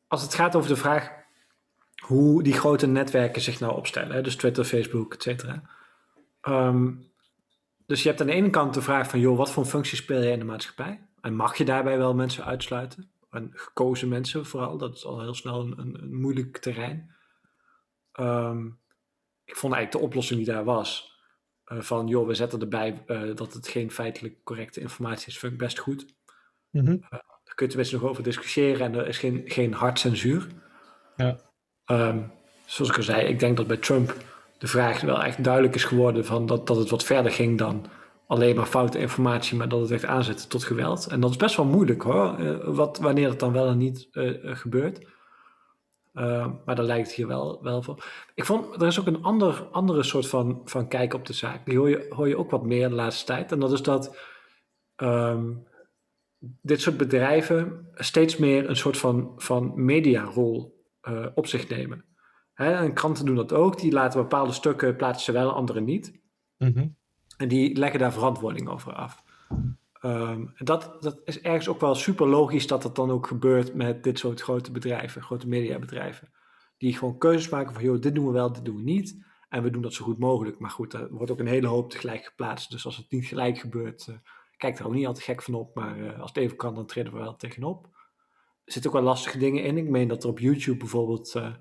als 0.07 0.23
het 0.23 0.35
gaat 0.35 0.57
over 0.57 0.69
de 0.69 0.77
vraag 0.77 1.11
hoe 1.97 2.43
die 2.43 2.53
grote 2.53 2.87
netwerken 2.87 3.43
zich 3.43 3.61
nou 3.61 3.77
opstellen, 3.77 4.25
dus 4.25 4.37
Twitter, 4.37 4.65
Facebook, 4.65 5.15
et 5.15 5.23
cetera. 5.23 5.63
Um, 6.43 7.11
dus 7.87 8.03
je 8.03 8.09
hebt 8.09 8.21
aan 8.21 8.27
de 8.27 8.33
ene 8.33 8.51
kant 8.51 8.75
de 8.75 8.83
vraag 8.83 9.09
van, 9.09 9.21
joh, 9.21 9.37
wat 9.37 9.51
voor 9.51 9.65
functie 9.65 9.97
speel 9.97 10.23
je 10.23 10.31
in 10.31 10.39
de 10.39 10.45
maatschappij? 10.45 11.01
En 11.21 11.35
mag 11.35 11.57
je 11.57 11.65
daarbij 11.65 11.99
wel 11.99 12.15
mensen 12.15 12.45
uitsluiten? 12.45 13.11
En 13.31 13.51
gekozen 13.53 14.09
mensen 14.09 14.47
vooral, 14.47 14.79
dat 14.79 14.95
is 14.95 15.05
al 15.05 15.21
heel 15.21 15.35
snel 15.35 15.61
een, 15.61 15.79
een, 15.79 16.03
een 16.03 16.15
moeilijk 16.15 16.59
terrein. 16.59 17.15
Um, 18.21 18.81
ik 19.45 19.57
vond 19.57 19.75
eigenlijk 19.75 19.93
de 19.93 20.11
oplossing 20.11 20.45
die 20.45 20.55
daar 20.55 20.65
was, 20.65 21.21
uh, 21.73 21.81
van 21.81 22.07
joh, 22.07 22.27
we 22.27 22.35
zetten 22.35 22.61
erbij 22.61 23.05
uh, 23.07 23.35
dat 23.35 23.53
het 23.53 23.69
geen 23.69 23.91
feitelijk 23.91 24.45
correcte 24.45 24.81
informatie 24.81 25.27
is, 25.27 25.39
vind 25.39 25.53
ik 25.53 25.59
best 25.59 25.79
goed. 25.79 26.15
Mm 26.71 26.87
-hmm. 26.87 26.95
uh, 26.95 27.11
daar 27.11 27.55
kun 27.55 27.67
je 27.67 27.67
tenminste 27.67 27.95
nog 27.95 28.05
over 28.05 28.23
discussiëren 28.23 28.87
en 28.87 28.95
er 28.95 29.07
is 29.07 29.19
geen, 29.19 29.43
geen 29.45 29.73
hard 29.73 29.99
censuur. 29.99 30.47
Ja. 31.17 31.39
Um, 31.87 32.33
zoals 32.65 32.91
ik 32.91 32.97
al 32.97 33.03
zei, 33.03 33.27
ik 33.27 33.39
denk 33.39 33.57
dat 33.57 33.67
bij 33.67 33.77
Trump 33.77 34.17
de 34.59 34.67
vraag 34.67 35.01
wel 35.01 35.23
echt 35.23 35.45
duidelijk 35.45 35.75
is 35.75 35.85
geworden 35.85 36.25
van 36.25 36.47
dat, 36.47 36.67
dat 36.67 36.77
het 36.77 36.91
wat 36.91 37.05
verder 37.05 37.33
ging 37.33 37.59
dan 37.59 37.87
alleen 38.27 38.57
maar 38.57 38.67
foute 38.67 38.99
informatie, 38.99 39.57
maar 39.57 39.69
dat 39.69 39.81
het 39.81 39.91
echt 39.91 40.05
aanzetten 40.05 40.49
tot 40.49 40.65
geweld. 40.65 41.07
En 41.07 41.21
dat 41.21 41.31
is 41.31 41.37
best 41.37 41.57
wel 41.57 41.67
moeilijk 41.67 42.03
hoor, 42.03 42.41
uh, 42.41 42.69
wat, 42.69 42.99
wanneer 42.99 43.29
het 43.29 43.41
dan 43.41 43.53
wel 43.53 43.69
en 43.69 43.79
niet 43.79 44.09
uh, 44.13 44.57
gebeurt. 44.57 45.07
Uh, 46.15 46.47
maar 46.65 46.77
daar 46.77 46.85
lijkt 46.85 47.07
het 47.07 47.17
hier 47.17 47.27
wel, 47.27 47.63
wel 47.63 47.83
voor. 47.83 48.05
Ik 48.35 48.45
vond, 48.45 48.81
er 48.81 48.87
is 48.87 49.01
ook 49.01 49.07
een 49.07 49.23
ander, 49.23 49.69
andere 49.71 50.03
soort 50.03 50.29
van, 50.29 50.61
van 50.65 50.89
kijk 50.89 51.15
op 51.15 51.27
de 51.27 51.33
zaak. 51.33 51.67
Die 51.67 51.79
hoor 51.79 51.89
je, 51.89 52.07
hoor 52.09 52.29
je 52.29 52.39
ook 52.39 52.51
wat 52.51 52.65
meer 52.65 52.89
de 52.89 52.95
laatste 52.95 53.25
tijd. 53.25 53.53
En 53.53 53.59
dat 53.59 53.73
is 53.73 53.83
dat 53.83 54.17
um, 54.97 55.67
dit 56.63 56.81
soort 56.81 56.97
bedrijven 56.97 57.89
steeds 57.95 58.37
meer 58.37 58.69
een 58.69 58.77
soort 58.77 58.97
van, 58.97 59.33
van 59.37 59.85
mediarol 59.85 60.85
uh, 61.09 61.27
op 61.35 61.47
zich 61.47 61.69
nemen. 61.69 62.05
Hè, 62.53 62.73
en 62.73 62.95
kranten 62.95 63.25
doen 63.25 63.37
dat 63.37 63.53
ook. 63.53 63.79
Die 63.79 63.93
laten 63.93 64.21
bepaalde 64.21 64.53
stukken 64.53 64.97
plaatsen 64.97 65.25
ze 65.25 65.33
wel, 65.41 65.53
andere 65.53 65.81
niet. 65.81 66.21
Mm. 66.57 66.97
En 67.37 67.49
die 67.49 67.77
leggen 67.77 67.99
daar 67.99 68.13
verantwoording 68.13 68.69
over 68.69 68.93
af. 68.93 69.23
Um, 70.03 70.53
dat, 70.59 70.97
dat 71.01 71.21
is 71.25 71.41
ergens 71.41 71.69
ook 71.69 71.81
wel 71.81 71.95
super 71.95 72.27
logisch 72.27 72.67
dat 72.67 72.83
dat 72.83 72.97
dan 72.97 73.11
ook 73.11 73.27
gebeurt 73.27 73.75
met 73.75 74.05
dit 74.05 74.19
soort 74.19 74.41
grote 74.41 74.73
bedrijven, 74.73 75.23
grote 75.23 75.49
mediabedrijven. 75.49 76.29
Die 76.79 76.97
gewoon 76.97 77.19
keuzes 77.19 77.49
maken 77.49 77.75
van, 77.75 77.83
joh, 77.83 78.01
dit 78.01 78.15
doen 78.15 78.27
we 78.27 78.33
wel, 78.33 78.53
dit 78.53 78.65
doen 78.65 78.77
we 78.77 78.83
niet. 78.83 79.25
En 79.49 79.63
we 79.63 79.71
doen 79.71 79.83
dat 79.83 79.95
zo 79.95 80.05
goed 80.05 80.19
mogelijk. 80.19 80.59
Maar 80.59 80.71
goed, 80.71 80.93
er 80.93 81.09
wordt 81.11 81.31
ook 81.31 81.39
een 81.39 81.47
hele 81.47 81.67
hoop 81.67 81.91
tegelijk 81.91 82.25
geplaatst. 82.25 82.71
Dus 82.71 82.85
als 82.85 82.97
het 82.97 83.11
niet 83.11 83.27
gelijk 83.27 83.59
gebeurt, 83.59 84.07
uh, 84.11 84.17
kijk 84.57 84.79
er 84.79 84.87
ook 84.87 84.93
niet 84.93 85.07
altijd 85.07 85.25
gek 85.25 85.43
van 85.43 85.55
op. 85.55 85.75
Maar 85.75 85.99
uh, 85.99 86.21
als 86.21 86.29
het 86.29 86.39
even 86.39 86.57
kan, 86.57 86.75
dan 86.75 86.87
treden 86.87 87.13
we 87.13 87.19
wel 87.19 87.37
tegenop. 87.37 87.85
Er 88.65 88.73
zitten 88.73 88.91
ook 88.91 88.97
wel 88.97 89.07
lastige 89.07 89.39
dingen 89.39 89.65
in. 89.65 89.77
Ik 89.77 89.89
meen 89.89 90.09
dat 90.09 90.23
er 90.23 90.29
op 90.29 90.39
YouTube 90.39 90.79
bijvoorbeeld 90.79 91.35
uh, 91.37 91.55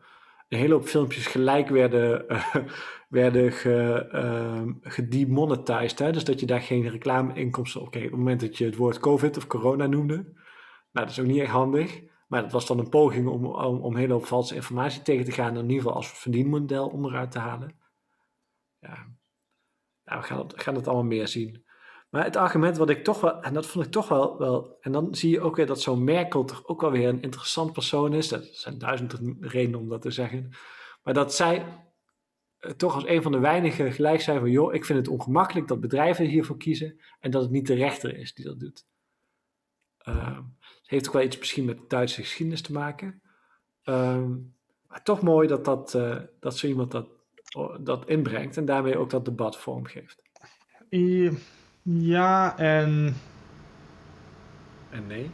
een 0.48 0.58
hele 0.58 0.74
hoop 0.74 0.86
filmpjes 0.86 1.28
gelijk 1.28 1.70
werden, 1.70 2.26
uh, 2.28 2.56
werden 3.10 3.52
ge, 3.52 4.10
uh, 4.14 4.92
gedemonetized. 4.92 6.00
Hè? 6.00 6.12
Dus 6.12 6.24
dat 6.24 6.40
je 6.40 6.46
daar 6.46 6.62
geen 6.62 6.90
reclameinkomsten 6.90 7.82
op 7.82 7.92
kreeg. 7.92 8.06
Op 8.06 8.10
het 8.10 8.20
moment 8.20 8.42
dat 8.42 8.58
je 8.58 8.66
het 8.66 8.76
woord 8.76 9.00
COVID 9.00 9.38
of 9.38 9.48
corona 9.48 9.86
noemde. 9.86 10.16
Nou, 10.92 11.08
dat 11.08 11.10
is 11.10 11.20
ook 11.20 11.26
niet 11.26 11.42
echt 11.42 11.52
handig. 11.52 12.04
Maar 12.28 12.42
dat 12.42 12.52
was 12.52 12.68
dan 12.68 12.80
een 12.80 12.90
poging 12.90 13.28
om, 13.28 13.46
om, 13.46 13.82
om 13.82 13.96
hele 13.96 14.14
hoop 14.14 14.26
valse 14.26 14.56
informatie 14.56 15.02
tegen 15.02 15.26
te 15.26 15.32
gaan. 15.32 15.58
In 15.58 15.62
ieder 15.62 15.78
geval 15.78 15.94
als 15.96 16.10
verdienmodel 16.10 16.88
onderuit 16.88 17.32
te 17.32 17.40
halen. 17.40 17.76
Ja, 18.80 19.08
nou, 20.06 20.22
we 20.22 20.28
gaan 20.28 20.38
het, 20.38 20.62
gaan 20.62 20.76
het 20.76 20.88
allemaal 20.88 21.06
meer 21.06 21.28
zien. 21.28 21.65
Maar 22.16 22.24
het 22.24 22.36
argument 22.36 22.78
wat 22.78 22.90
ik 22.90 23.04
toch 23.04 23.22
wel, 23.22 23.42
en 23.42 23.54
dat 23.54 23.66
vond 23.66 23.86
ik 23.86 23.92
toch 23.92 24.08
wel, 24.08 24.38
wel 24.38 24.78
en 24.82 24.92
dan 24.92 25.16
zie 25.16 25.30
je 25.30 25.42
ook 25.42 25.56
weer 25.56 25.66
dat 25.66 25.82
zo'n 25.82 26.04
Merkel 26.04 26.46
toch 26.46 26.68
ook 26.68 26.82
wel 26.82 26.92
weer 26.92 27.08
een 27.08 27.22
interessant 27.22 27.74
persoon 27.74 28.14
is. 28.14 28.32
Er 28.32 28.48
zijn 28.52 28.78
duizenden 28.78 29.38
redenen 29.40 29.80
om 29.80 29.90
dat 29.90 30.02
te 30.02 30.12
zeggen. 30.12 30.50
Maar 31.04 31.14
dat 31.14 31.34
zij 31.36 31.66
eh, 32.58 32.72
toch 32.72 32.94
als 32.94 33.08
een 33.08 33.22
van 33.22 33.32
de 33.32 33.40
weinigen 33.40 33.92
gelijk 33.92 34.22
zijn 34.22 34.40
van, 34.40 34.52
joh, 34.52 34.74
ik 34.74 34.86
vind 34.86 35.00
het 35.00 35.08
ongemakkelijk 35.08 35.68
dat 35.68 35.80
bedrijven 35.80 36.26
hiervoor 36.26 36.58
kiezen 36.58 37.00
en 37.20 37.32
dat 37.32 37.42
het 37.42 37.52
niet 37.52 37.68
de 37.68 37.74
rechter 37.74 38.18
is 38.18 38.34
die 38.34 38.46
dat 38.46 38.60
doet. 38.60 38.86
Uh, 40.08 40.40
het 40.60 40.90
heeft 40.90 41.08
ook 41.08 41.14
wel 41.14 41.24
iets 41.24 41.38
misschien 41.38 41.66
met 41.66 41.90
Duitse 41.90 42.22
geschiedenis 42.22 42.62
te 42.62 42.72
maken. 42.72 43.22
Uh, 43.84 44.26
maar 44.88 45.04
toch 45.04 45.22
mooi 45.22 45.48
dat, 45.48 45.66
dat, 45.66 45.94
uh, 45.94 46.22
dat 46.40 46.58
zo 46.58 46.68
iemand 46.68 46.92
dat, 46.92 47.08
dat 47.80 48.08
inbrengt 48.08 48.58
en 48.58 48.66
daarmee 48.66 48.98
ook 48.98 49.10
dat 49.10 49.26
debat 49.26 49.58
vormgeeft. 49.58 50.22
Ja. 50.90 51.32
Ja, 51.88 52.58
en. 52.58 53.16
En 54.90 55.08
nee? 55.08 55.32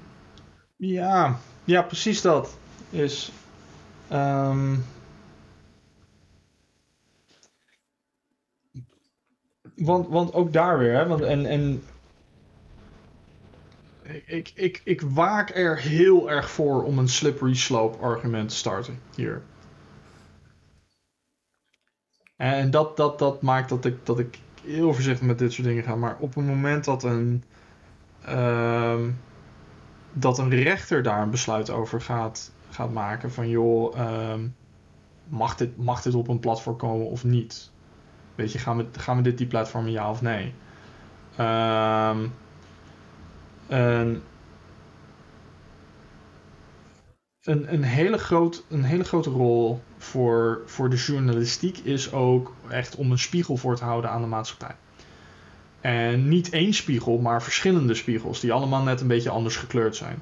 Ja, 0.75 1.39
ja 1.63 1.81
precies 1.81 2.21
dat. 2.21 2.57
Is. 2.89 3.31
Um... 4.11 4.85
Want, 9.75 10.07
want 10.07 10.33
ook 10.33 10.53
daar 10.53 10.77
weer, 10.77 10.93
hè? 10.93 11.07
Want, 11.07 11.21
en, 11.21 11.45
en 11.45 11.83
ik, 14.25 14.51
ik, 14.55 14.81
ik 14.83 15.01
waak 15.01 15.55
er 15.55 15.77
heel 15.79 16.31
erg 16.31 16.49
voor 16.49 16.83
om 16.83 16.97
een 16.97 17.09
slippery 17.09 17.55
slope 17.55 17.97
argument 17.97 18.49
te 18.49 18.55
starten 18.55 19.01
hier. 19.15 19.41
En 22.35 22.71
dat, 22.71 22.97
dat, 22.97 23.19
dat 23.19 23.41
maakt 23.41 23.69
dat 23.69 23.85
ik, 23.85 24.05
dat 24.05 24.19
ik 24.19 24.39
heel 24.65 24.93
voorzichtig 24.93 25.27
met 25.27 25.39
dit 25.39 25.53
soort 25.53 25.67
dingen 25.67 25.83
gaan. 25.83 25.99
Maar 25.99 26.17
op 26.19 26.35
het 26.35 26.45
moment 26.45 26.85
dat 26.85 27.03
een, 27.03 27.43
uh, 28.29 28.99
dat 30.13 30.37
een 30.37 30.49
rechter 30.49 31.03
daar 31.03 31.21
een 31.21 31.29
besluit 31.29 31.69
over 31.69 32.01
gaat, 32.01 32.51
gaat 32.69 32.91
maken 32.91 33.31
van 33.31 33.49
joh, 33.49 33.97
uh, 33.97 34.33
mag, 35.27 35.55
dit, 35.55 35.77
mag 35.77 36.01
dit 36.01 36.15
op 36.15 36.27
een 36.27 36.39
platform 36.39 36.77
komen 36.77 37.07
of 37.07 37.23
niet? 37.23 37.71
Weet 38.35 38.51
je, 38.51 38.59
gaan 38.59 38.77
we, 38.77 38.87
gaan 38.91 39.15
we 39.17 39.21
dit 39.21 39.37
die 39.37 39.47
platformen 39.47 39.91
ja 39.91 40.09
of 40.09 40.21
nee? 40.21 40.53
Um, 41.39 42.33
een, 43.67 44.21
een, 47.43 47.73
een, 47.73 47.83
hele 47.83 48.17
groot, 48.17 48.63
een 48.69 48.83
hele 48.83 49.03
grote 49.03 49.29
rol 49.29 49.81
voor, 49.97 50.61
voor 50.65 50.89
de 50.89 50.95
journalistiek 50.95 51.77
is 51.77 52.13
ook 52.13 52.53
echt 52.69 52.95
om 52.95 53.11
een 53.11 53.19
spiegel 53.19 53.57
voor 53.57 53.75
te 53.75 53.83
houden 53.83 54.09
aan 54.09 54.21
de 54.21 54.27
maatschappij. 54.27 54.75
En 55.81 56.27
niet 56.27 56.49
één 56.49 56.73
spiegel, 56.73 57.17
maar 57.17 57.43
verschillende 57.43 57.93
spiegels, 57.93 58.39
die 58.39 58.53
allemaal 58.53 58.83
net 58.83 59.01
een 59.01 59.07
beetje 59.07 59.29
anders 59.29 59.55
gekleurd 59.55 59.95
zijn. 59.95 60.21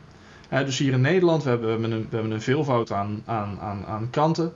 dus 0.50 0.78
hier 0.78 0.94
in 0.94 1.02
Nederland 1.02 1.44
we 1.44 1.50
hebben 1.50 1.82
we 1.82 2.08
hebben 2.10 2.32
een 2.32 2.42
veelvoud 2.42 2.92
aan, 2.92 3.22
aan, 3.26 3.60
aan, 3.60 3.86
aan 3.86 4.10
kanten 4.10 4.54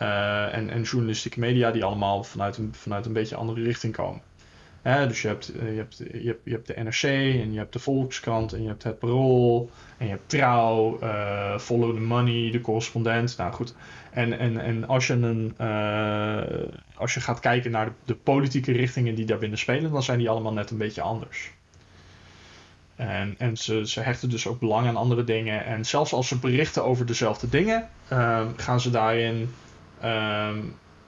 uh, 0.00 0.54
en, 0.54 0.70
en 0.70 0.82
journalistieke 0.82 1.40
media 1.40 1.70
die 1.70 1.84
allemaal 1.84 2.24
vanuit 2.24 2.56
een, 2.56 2.74
vanuit 2.74 3.06
een 3.06 3.12
beetje 3.12 3.36
andere 3.36 3.62
richting 3.62 3.94
komen. 3.94 4.20
Dus 4.84 5.22
je 5.22 5.28
hebt, 5.28 5.48
eh, 5.48 5.70
je, 5.70 5.76
hebt, 5.76 5.96
je, 5.96 6.26
hebt, 6.26 6.40
je 6.44 6.50
hebt 6.50 6.66
de 6.66 6.74
NRC 6.82 7.02
en 7.42 7.52
je 7.52 7.58
hebt 7.58 7.72
de 7.72 7.78
Volkskrant 7.78 8.52
en 8.52 8.62
je 8.62 8.68
hebt 8.68 8.82
het 8.82 8.98
Parool 8.98 9.70
en 9.98 10.06
je 10.06 10.12
hebt 10.12 10.28
Trouw, 10.28 10.98
uh, 11.02 11.58
Follow 11.58 11.94
the 11.94 12.00
Money, 12.00 12.50
de 12.50 12.60
correspondent. 12.60 13.36
Nou 13.36 13.52
goed. 13.52 13.74
En, 14.10 14.38
en, 14.38 14.58
en 14.60 14.86
als, 14.86 15.06
je 15.06 15.12
een, 15.12 15.54
uh, 15.60 16.72
als 16.94 17.14
je 17.14 17.20
gaat 17.20 17.40
kijken 17.40 17.70
naar 17.70 17.92
de, 18.04 18.14
politieke 18.14 18.72
richtingen 18.72 19.14
die 19.14 19.24
daarbinnen 19.24 19.58
spelen, 19.58 19.92
dan 19.92 20.02
zijn 20.02 20.18
die 20.18 20.28
allemaal 20.28 20.52
net 20.52 20.70
een 20.70 20.78
beetje 20.78 21.02
anders. 21.02 21.52
En, 22.96 23.34
en 23.38 23.56
ze, 23.56 23.88
ze 23.88 24.00
hechten 24.00 24.30
dus 24.30 24.46
ook 24.46 24.60
belang 24.60 24.86
aan 24.86 24.96
andere 24.96 25.24
dingen. 25.24 25.64
En 25.64 25.84
zelfs 25.84 26.12
als 26.12 26.28
ze 26.28 26.38
berichten 26.38 26.84
over 26.84 27.06
dezelfde 27.06 27.48
dingen, 27.48 27.88
uh, 28.12 28.46
gaan 28.56 28.80
ze 28.80 28.90
daarin 28.90 29.54
ehm, 30.00 30.58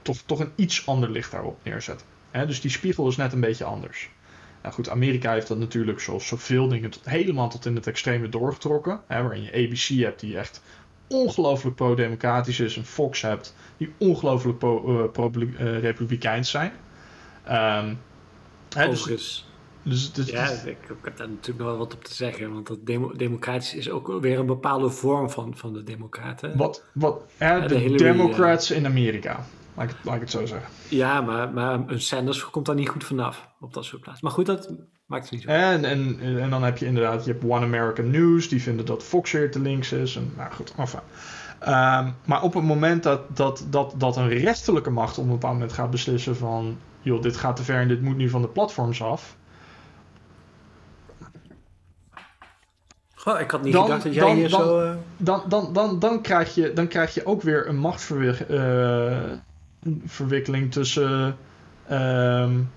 toch, 0.02 0.16
toch 0.26 0.40
een 0.40 0.52
iets 0.54 0.86
ander 0.86 1.10
licht 1.10 1.30
daarop 1.30 1.58
neerzetten 1.62 2.15
dus 2.44 2.60
die 2.60 2.70
spiegel 2.70 3.08
is 3.08 3.16
net 3.16 3.32
een 3.32 3.40
beetje 3.40 3.64
anders. 3.64 4.10
Nou 4.62 4.74
goed, 4.74 4.88
Amerika 4.88 5.32
heeft 5.32 5.48
dat 5.48 5.58
natuurlijk 5.58 6.00
zoals 6.00 6.26
zoveel 6.26 6.68
dingen 6.68 6.90
tot, 6.90 7.04
helemaal 7.04 7.48
tot 7.48 7.66
in 7.66 7.74
het 7.74 7.86
extreme 7.86 8.28
doorgetrokken. 8.28 9.00
Hè, 9.06 9.22
waarin 9.22 9.42
je 9.42 9.52
ABC 9.52 10.04
hebt 10.04 10.20
die 10.20 10.38
echt 10.38 10.62
ongelooflijk 11.08 11.76
pro-democratisch 11.76 12.60
is. 12.60 12.76
En 12.76 12.84
Fox 12.84 13.20
hebt 13.20 13.54
die 13.76 13.92
ongelooflijk 13.98 14.58
pro-republikeins 15.12 16.54
uh, 16.54 16.60
pro, 16.60 16.68
uh, 16.68 16.72
zijn. 17.44 17.84
Um, 17.88 17.98
hè, 18.74 18.88
dus, 18.88 19.44
dus, 19.82 20.12
dus, 20.12 20.30
ja, 20.30 20.48
ik, 20.48 20.66
ik, 20.66 20.96
heb 21.02 21.16
daar 21.16 21.28
natuurlijk 21.28 21.58
nog 21.58 21.66
wel 21.66 21.76
wat 21.76 21.94
op 21.94 22.04
te 22.04 22.14
zeggen. 22.14 22.52
Want 22.52 22.66
dat 22.66 22.86
demo, 22.86 23.12
democratisch 23.16 23.74
is 23.74 23.90
ook 23.90 24.20
weer 24.20 24.38
een 24.38 24.46
bepaalde 24.46 24.90
vorm 24.90 25.30
van, 25.30 25.56
van 25.56 25.72
de 25.72 25.82
democraten. 25.82 26.56
Wat, 26.56 26.84
wat 26.92 27.22
hè, 27.36 27.66
de, 27.66 27.82
de 27.82 27.94
Democrats 27.94 28.70
in 28.70 28.86
Amerika. 28.86 29.46
Laat 29.76 29.90
ik, 29.90 29.96
het, 30.02 30.20
het 30.20 30.30
zo 30.30 30.46
zeggen. 30.46 30.68
Ja, 30.88 31.20
maar, 31.20 31.52
maar 31.52 31.80
een 31.86 32.00
Sanders 32.00 32.50
komt 32.50 32.66
daar 32.66 32.74
niet 32.74 32.88
goed 32.88 33.04
vanaf 33.04 33.48
op 33.60 33.74
dat 33.74 33.84
soort 33.84 34.02
plaatsen. 34.02 34.24
Maar 34.24 34.34
goed, 34.34 34.46
dat 34.46 34.72
maakt 35.06 35.22
het 35.22 35.32
niet 35.32 35.42
zo. 35.42 35.48
En, 35.48 35.84
en, 35.84 36.18
en 36.40 36.50
dan 36.50 36.62
heb 36.62 36.78
je 36.78 36.86
inderdaad, 36.86 37.24
je 37.24 37.32
hebt 37.32 37.44
One 37.44 37.64
American 37.64 38.10
News, 38.10 38.48
die 38.48 38.62
vinden 38.62 38.86
dat 38.86 39.02
Fox 39.02 39.32
weer 39.32 39.50
te 39.50 39.60
links 39.60 39.92
is. 39.92 40.16
En, 40.16 40.32
nou 40.36 40.52
goed, 40.52 40.74
enfin. 40.76 41.00
Um, 41.60 42.14
maar 42.24 42.42
op 42.42 42.54
het 42.54 42.64
moment 42.64 43.02
dat, 43.02 43.36
dat, 43.36 43.66
dat, 43.70 43.94
dat 43.96 44.16
een 44.16 44.28
rechterlijke 44.28 44.90
macht 44.90 45.18
op 45.18 45.24
een 45.24 45.30
bepaald 45.30 45.52
moment 45.52 45.72
gaat 45.72 45.90
beslissen 45.90 46.36
van... 46.36 46.78
joh, 47.00 47.22
dit 47.22 47.36
gaat 47.36 47.56
te 47.56 47.62
ver 47.62 47.80
en 47.80 47.88
dit 47.88 48.02
moet 48.02 48.16
nu 48.16 48.28
van 48.28 48.42
de 48.42 48.48
platforms 48.48 49.02
af... 49.02 49.36
Goh, 53.14 53.40
ik 53.40 53.50
had 53.50 53.62
niet 53.62 53.72
dan, 53.72 53.82
gedacht 53.82 54.02
dat 54.02 54.14
jij 54.14 54.24
dan, 54.26 54.36
hier 54.36 54.50
dan, 54.50 54.60
zo... 54.60 54.82
Uh... 54.82 54.94
Dan, 55.16 55.42
dan, 55.48 55.72
dan, 55.72 55.98
dan, 55.98 56.22
krijg 56.22 56.54
je, 56.54 56.72
dan 56.72 56.88
krijg 56.88 57.14
je 57.14 57.26
ook 57.26 57.42
weer 57.42 57.68
een 57.68 57.78
machtsverwikkeling... 57.78 58.62
Uh, 58.64 59.32
verwikkeling 60.04 60.72
tussen, 60.72 61.36
um, 61.90 62.70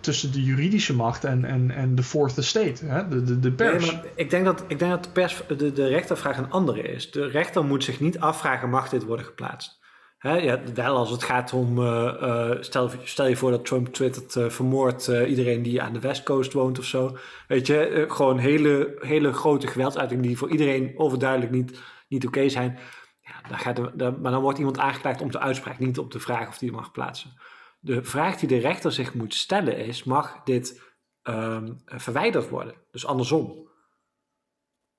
tussen 0.00 0.32
de 0.32 0.42
juridische 0.42 0.94
macht 0.94 1.24
en, 1.24 1.44
en, 1.44 1.70
en 1.70 1.94
de 1.94 2.02
fourth 2.02 2.38
estate, 2.38 2.84
hè? 2.84 3.08
De, 3.08 3.24
de, 3.24 3.40
de 3.40 3.52
pers. 3.52 3.92
Nee, 3.92 4.00
ik, 4.14 4.30
denk 4.30 4.44
dat, 4.44 4.64
ik 4.68 4.78
denk 4.78 4.90
dat 4.90 5.04
de, 5.04 5.10
pers, 5.10 5.42
de, 5.56 5.72
de 5.72 5.86
rechtervraag 5.86 6.38
een 6.38 6.50
andere 6.50 6.82
is. 6.82 7.10
De 7.10 7.26
rechter 7.26 7.64
moet 7.64 7.84
zich 7.84 8.00
niet 8.00 8.20
afvragen, 8.20 8.70
mag 8.70 8.88
dit 8.88 9.04
worden 9.04 9.26
geplaatst? 9.26 9.82
Hè, 10.18 10.36
ja, 10.36 10.60
wel 10.74 10.96
als 10.96 11.10
het 11.10 11.22
gaat 11.22 11.52
om, 11.52 11.78
uh, 11.78 12.14
uh, 12.22 12.50
stel, 12.60 12.90
stel 13.02 13.26
je 13.26 13.36
voor 13.36 13.50
dat 13.50 13.64
Trump 13.64 13.88
twittert, 13.88 14.34
uh, 14.34 14.48
vermoord 14.48 15.06
iedereen 15.06 15.62
die 15.62 15.82
aan 15.82 15.92
de 15.92 16.00
West 16.00 16.22
Coast 16.22 16.52
woont 16.52 16.78
of 16.78 16.84
zo. 16.84 17.16
Weet 17.48 17.66
je, 17.66 18.04
gewoon 18.08 18.38
hele, 18.38 18.94
hele 18.98 19.32
grote 19.32 19.66
geweldsuitingen 19.66 20.22
die 20.22 20.38
voor 20.38 20.50
iedereen 20.50 20.92
overduidelijk 20.96 21.52
niet, 21.52 21.78
niet 22.08 22.26
oké 22.26 22.36
okay 22.36 22.48
zijn. 22.48 22.78
Ja, 23.24 23.48
dan 23.48 23.58
gaat 23.58 23.96
maar 23.96 24.32
dan 24.32 24.42
wordt 24.42 24.58
iemand 24.58 24.78
aangeklaagd 24.78 25.20
om 25.20 25.30
de 25.30 25.38
uitspraak, 25.38 25.78
niet 25.78 25.98
op 25.98 26.10
de 26.12 26.20
vraag 26.20 26.48
of 26.48 26.58
die 26.58 26.72
mag 26.72 26.92
plaatsen. 26.92 27.32
De 27.80 28.04
vraag 28.04 28.36
die 28.36 28.48
de 28.48 28.58
rechter 28.58 28.92
zich 28.92 29.14
moet 29.14 29.34
stellen 29.34 29.76
is: 29.76 30.04
mag 30.04 30.42
dit 30.42 30.82
ehm, 31.22 31.72
verwijderd 31.86 32.48
worden? 32.48 32.74
Dus 32.90 33.06
andersom. 33.06 33.68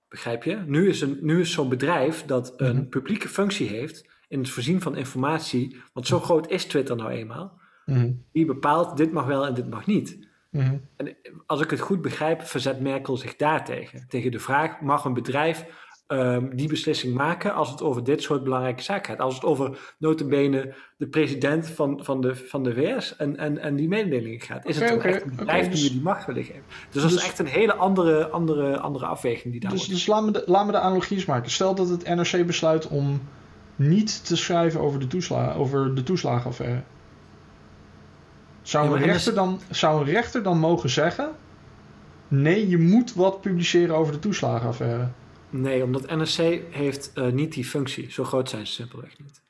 Begrijp 0.07 0.43
je? 0.43 0.55
Nu 0.55 0.89
is, 0.89 1.01
een, 1.01 1.17
nu 1.21 1.39
is 1.39 1.51
zo'n 1.51 1.69
bedrijf 1.69 2.25
dat 2.25 2.53
een 2.57 2.75
Mhm. 2.75 2.89
publieke 2.89 3.29
functie 3.29 3.67
heeft 3.67 4.09
in 4.27 4.39
het 4.39 4.49
voorzien 4.49 4.81
van 4.81 4.95
informatie, 4.95 5.81
want 5.93 6.07
zo 6.07 6.19
groot 6.19 6.49
is 6.49 6.65
Twitter 6.65 6.95
nou 6.95 7.09
eenmaal, 7.11 7.59
Mhm. 7.85 8.11
die 8.31 8.45
bepaalt 8.45 8.97
dit 8.97 9.11
mag 9.11 9.25
wel 9.25 9.45
en 9.45 9.53
dit 9.53 9.69
mag 9.69 9.85
niet. 9.85 10.27
Mhm. 10.51 10.77
En 10.95 11.17
als 11.45 11.61
ik 11.61 11.69
het 11.69 11.79
goed 11.79 12.01
begrijp, 12.01 12.41
verzet 12.41 12.79
Merkel 12.79 13.17
zich 13.17 13.35
daartegen. 13.35 14.05
Tegen 14.07 14.31
de 14.31 14.39
vraag: 14.39 14.81
mag 14.81 15.05
een 15.05 15.13
bedrijf 15.13 15.84
ehm, 16.07 16.55
die 16.55 16.67
beslissing 16.67 17.13
maken 17.13 17.53
als 17.53 17.69
het 17.69 17.81
over 17.81 18.03
dit 18.03 18.21
soort 18.21 18.43
belangrijke 18.43 18.83
zaken 18.83 19.05
gaat? 19.05 19.19
Als 19.19 19.35
het 19.35 19.43
over 19.43 19.93
notabene 19.97 20.73
de 20.97 21.07
president 21.07 21.67
van, 21.67 21.99
van, 22.03 22.21
de, 22.21 22.35
van 22.35 22.63
de 22.63 22.73
VS 22.73 23.15
en, 23.15 23.37
en, 23.37 23.57
en 23.57 23.75
die 23.75 23.87
mededelingen 23.87 24.41
gaat. 24.41 24.65
Is 24.65 24.79
het 24.79 24.91
oké, 24.91 25.07
echt 25.07 25.23
een 25.23 25.35
bedrijf 25.35 25.69
dus- 25.69 25.75
die 25.75 25.83
je 25.83 25.95
die 25.95 26.03
macht 26.03 26.25
willen 26.25 26.43
geven? 26.43 26.63
Dus 26.91 27.01
dat 27.01 27.11
dus- 27.11 27.21
is 27.21 27.27
echt 27.27 27.39
een 27.39 27.45
hele 27.45 27.75
andere, 27.75 28.27
andere, 28.27 28.79
andere 28.79 29.05
afweging 29.05 29.51
die 29.51 29.61
daar 29.61 29.71
Dus, 29.71 29.79
wordt. 29.79 29.93
dus 29.93 30.07
laat, 30.07 30.25
me 30.25 30.31
de, 30.31 30.43
laat 30.45 30.65
me 30.65 30.71
de 30.71 30.79
analogie 30.79 31.17
eens 31.17 31.25
maken. 31.25 31.51
Stel 31.51 31.75
dat 31.75 31.89
het 31.89 32.07
NRC 32.07 32.45
besluit 32.45 32.87
om 32.87 33.21
niet 33.75 34.25
te 34.25 34.35
schrijven 34.35 34.79
over 34.79 34.99
de, 34.99 35.07
toesla 35.07 35.53
over 35.53 35.95
de 35.95 36.03
toeslagenaffaire. 36.03 36.81
Zou, 38.61 38.89
Ja, 38.89 38.95
een 38.95 39.03
rechter 39.03 39.33
dan, 39.33 39.59
zou 39.69 39.99
een 39.99 40.13
rechter 40.13 40.43
dan 40.43 40.59
mogen 40.59 40.89
zeggen... 40.89 41.29
Nee, 42.27 42.69
je 42.69 42.77
moet 42.77 43.13
wat 43.13 43.41
publiceren 43.41 43.95
over 43.95 44.13
de 44.13 44.19
toeslagenaffaire. 44.19 45.07
Nee, 45.61 45.83
omdat 45.83 46.09
NRC 46.09 46.63
heeft 46.73 47.13
eh, 47.13 47.27
niet 47.27 47.53
die 47.53 47.65
functie. 47.65 48.11
Zo 48.11 48.23
groot 48.23 48.49
zijn 48.49 48.67
ze 48.67 48.73
simpelweg 48.73 49.19
niet. 49.19 49.43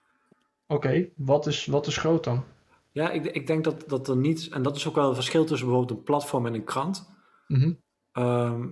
Oké, 0.67 1.09
wat, 1.15 1.47
is, 1.47 1.65
wat 1.65 1.87
is 1.87 1.97
groot 1.97 2.23
dan? 2.23 2.43
Ja, 2.91 3.09
ik, 3.11 3.25
ik 3.25 3.47
denk 3.47 3.63
dat, 3.63 3.83
dat 3.87 4.07
er 4.07 4.17
niet... 4.17 4.49
En 4.49 4.61
dat 4.61 4.75
is 4.75 4.87
ook 4.87 4.95
wel 4.95 5.09
een 5.09 5.15
verschil 5.15 5.45
tussen 5.45 5.67
bijvoorbeeld 5.67 5.97
een 5.97 6.05
platform 6.05 6.45
en 6.45 6.53
een 6.53 6.63
krant. 6.63 7.09
Mhm. 7.47 7.73
Ehm, 8.11 8.67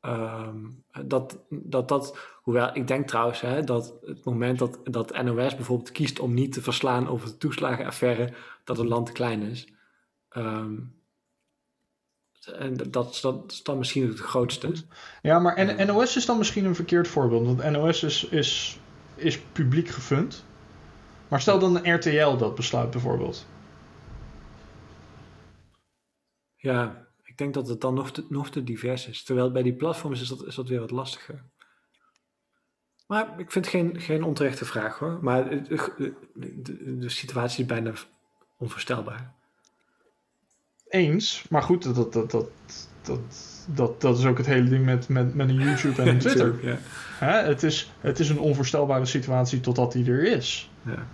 ehm, 0.00 0.70
dat, 1.04 1.38
dat 1.48 1.88
dat, 1.88 2.18
hoewel 2.42 2.76
ik 2.76 2.86
denk 2.86 3.08
trouwens 3.08 3.40
hè, 3.40 3.64
dat 3.64 3.94
het 4.04 4.24
moment 4.24 4.58
dat, 4.58 4.78
dat 4.84 5.22
NOS 5.22 5.56
bijvoorbeeld 5.56 5.92
kiest 5.92 6.18
om 6.18 6.34
niet 6.34 6.52
te 6.52 6.62
verslaan 6.62 7.08
over 7.08 7.28
de 7.28 7.36
toeslagenaffaire, 7.36 8.32
dat 8.64 8.76
het 8.76 8.86
land 8.86 9.06
te 9.06 9.12
klein 9.12 9.42
is. 9.42 9.68
Ehm, 10.28 10.76
en 12.46 12.76
dat, 12.90 13.10
is 13.10 13.20
dan- 13.20 13.40
dat 13.40 13.52
is 13.52 13.62
dan 13.62 13.78
misschien 13.78 14.08
het 14.08 14.18
grootste. 14.20 14.72
Ja, 15.22 15.38
maar 15.38 15.86
NOS 15.86 16.16
is 16.16 16.26
dan 16.26 16.38
misschien 16.38 16.64
een 16.64 16.74
verkeerd 16.74 17.08
voorbeeld. 17.08 17.46
Want 17.46 17.70
NOS 17.70 18.02
is, 18.02 18.24
is, 18.24 18.78
is 19.14 19.38
publiek 19.40 19.88
gefund. 19.88 20.44
Maar 21.28 21.40
stel 21.40 21.58
dan 21.58 21.76
een 21.76 21.94
RTL 21.94 22.36
dat 22.36 22.54
besluit 22.54 22.90
bijvoorbeeld. 22.90 23.46
Ja, 26.56 27.06
ik 27.22 27.36
denk 27.38 27.54
dat 27.54 27.68
het 27.68 27.80
dan 27.80 27.94
nog 27.94 28.10
te, 28.12 28.26
nog 28.28 28.50
te 28.50 28.64
divers 28.64 29.06
is. 29.08 29.22
Terwijl 29.22 29.52
bij 29.52 29.62
die 29.62 29.74
platforms 29.74 30.20
is 30.20 30.28
dat, 30.28 30.46
is 30.46 30.54
dat 30.54 30.68
weer 30.68 30.80
wat 30.80 30.90
lastiger. 30.90 31.44
Maar 33.06 33.40
ik 33.40 33.50
vind 33.52 33.64
het 33.64 33.74
geen, 33.74 34.00
geen 34.00 34.22
onterechte 34.22 34.64
vraag 34.64 34.98
hoor. 34.98 35.18
Maar 35.22 35.48
de, 35.50 36.14
de- 36.34 36.98
de 36.98 37.08
situatie 37.08 37.60
is 37.60 37.66
bijna 37.68 37.92
onvoorstelbaar. 38.56 39.34
Eens, 40.94 41.44
maar 41.50 41.62
goed, 41.62 41.82
dat, 41.82 41.94
dat, 41.94 42.12
dat, 42.12 42.30
dat, 42.30 42.46
dat, 43.02 43.18
dat, 43.66 44.00
dat 44.00 44.18
is 44.18 44.24
ook 44.24 44.36
het 44.38 44.46
hele 44.46 44.68
ding 44.68 44.84
met, 44.84 45.08
met, 45.08 45.34
met 45.34 45.48
een 45.48 45.54
YouTube 45.60 46.02
en 46.02 46.08
een 46.08 46.18
Twitter. 46.26 46.54
Ja. 46.62 46.76
Hè? 47.18 47.32
Het, 47.48 47.62
is, 47.62 47.92
het 48.00 48.18
is 48.18 48.28
een 48.28 48.38
onvoorstelbare 48.38 49.04
situatie 49.06 49.60
totdat 49.60 49.92
die 49.92 50.10
er 50.10 50.24
is. 50.24 50.70
Ja. 50.82 51.06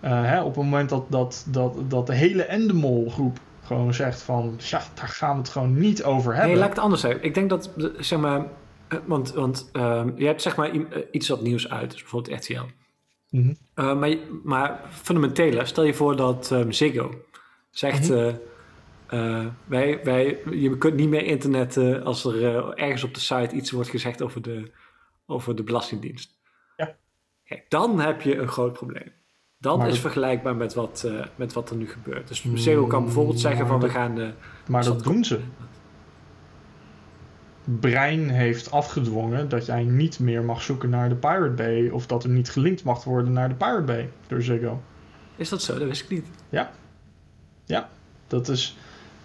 Eh, 0.00 0.22
hè? 0.30 0.40
Op 0.40 0.46
het 0.54 0.64
moment 0.64 0.88
dat, 0.88 1.04
dat, 1.10 1.46
dat, 1.48 1.90
dat 1.90 2.06
de 2.06 2.14
hele 2.14 2.42
Endemol 2.42 3.10
groep 3.10 3.38
gewoon 3.64 3.94
zegt 3.94 4.22
van... 4.22 4.54
Ja, 4.58 4.82
daar 4.94 5.08
gaan 5.08 5.32
we 5.32 5.38
het 5.38 5.48
gewoon 5.48 5.78
niet 5.78 6.04
over 6.04 6.32
hebben. 6.32 6.50
Nee, 6.50 6.58
laat 6.58 6.68
ik 6.68 6.74
het 6.74 6.82
anders 6.84 7.00
zeggen. 7.02 7.22
Ik 7.22 7.34
denk 7.34 7.50
dat, 7.50 7.70
zeg 7.98 8.18
maar, 8.18 8.46
eh, 8.88 8.98
want, 9.06 9.32
want 9.32 9.68
ehm, 9.72 10.10
je 10.16 10.26
hebt 10.26 10.42
zeg 10.42 10.56
maar 10.56 10.70
eh, 10.70 10.80
iets 11.10 11.28
wat 11.28 11.42
nieuws 11.42 11.68
uit, 11.70 11.90
dus 11.90 12.00
bijvoorbeeld 12.00 12.44
RTL. 12.44 12.62
Mhm. 13.30 13.52
Eh, 13.74 13.98
maar, 13.98 14.08
je- 14.08 14.40
maar 14.44 14.80
fundamenteler, 14.90 15.66
stel 15.66 15.84
je 15.84 15.94
voor 15.94 16.16
dat 16.16 16.50
ehm, 16.52 16.70
Ziggo 16.70 17.14
zegt, 17.70 18.08
Mhm. 18.08 18.18
eh, 18.18 18.34
eh, 19.08 19.46
wij, 19.64 20.00
wij, 20.04 20.38
je 20.50 20.78
kunt 20.78 20.94
niet 20.94 21.08
meer 21.08 21.24
internetten 21.24 22.04
als 22.04 22.24
er 22.24 22.44
eh, 22.56 22.84
ergens 22.84 23.04
op 23.04 23.14
de 23.14 23.20
site 23.20 23.54
iets 23.54 23.70
wordt 23.70 23.88
gezegd 23.90 24.22
over 24.22 24.42
de, 24.42 24.70
over 25.26 25.56
de 25.56 25.62
Belastingdienst. 25.62 26.38
Ja. 26.76 26.94
Kijk, 27.44 27.64
dan 27.68 28.00
heb 28.00 28.20
je 28.22 28.36
een 28.38 28.48
groot 28.48 28.72
probleem. 28.72 29.12
Dat 29.58 29.78
Maar 29.78 29.86
is 29.86 29.92
dat- 29.92 30.02
vergelijkbaar 30.02 30.56
met 30.56 30.74
wat, 30.74 31.02
eh, 31.06 31.24
met 31.36 31.52
wat 31.52 31.70
er 31.70 31.76
nu 31.76 31.88
gebeurt. 31.88 32.28
Dus 32.28 32.44
Ziggo 32.54 32.86
kan 32.86 33.04
bijvoorbeeld 33.04 33.40
zeggen 33.40 33.66
van 33.66 33.80
we 33.80 33.88
gaan... 33.88 34.20
eh, 34.20 34.28
Maar 34.68 34.84
dat 34.84 35.02
doen 35.04 35.24
ze. 35.24 35.40
Brein 37.80 38.28
heeft 38.28 38.70
afgedwongen 38.70 39.48
dat 39.48 39.66
jij 39.66 39.82
niet 39.84 40.18
meer 40.18 40.42
mag 40.44 40.62
zoeken 40.62 40.90
naar 40.90 41.08
de 41.08 41.14
Pirate 41.14 41.50
Bay. 41.50 41.88
Of 41.88 42.06
dat 42.06 42.24
er 42.24 42.30
niet 42.30 42.50
gelinkt 42.50 42.84
mag 42.84 43.04
worden 43.04 43.32
naar 43.32 43.48
de 43.48 43.54
Pirate 43.54 43.82
Bay 43.82 44.10
door 44.26 44.42
Ziggo. 44.42 44.82
is 45.36 45.48
dat 45.48 45.62
zo? 45.62 45.78
Dat 45.78 45.88
wist 45.88 46.02
ik 46.02 46.08
niet. 46.10 46.26
Dat 48.26 48.48
is. 48.48 48.76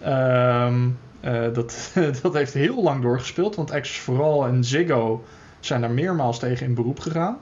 Ehm, 0.04 0.88
eh, 1.20 1.52
dat, 1.52 1.92
dat 2.22 2.34
heeft 2.34 2.52
heel 2.52 2.82
lang 2.82 3.02
doorgespeeld. 3.02 3.56
Want 3.56 3.70
Access 3.70 3.98
for 3.98 4.22
All 4.22 4.48
en 4.48 4.64
Ziggo 4.64 5.24
zijn 5.60 5.80
daar 5.80 5.90
meermaals 5.90 6.38
tegen 6.38 6.66
in 6.66 6.74
beroep 6.74 7.00
gegaan. 7.00 7.38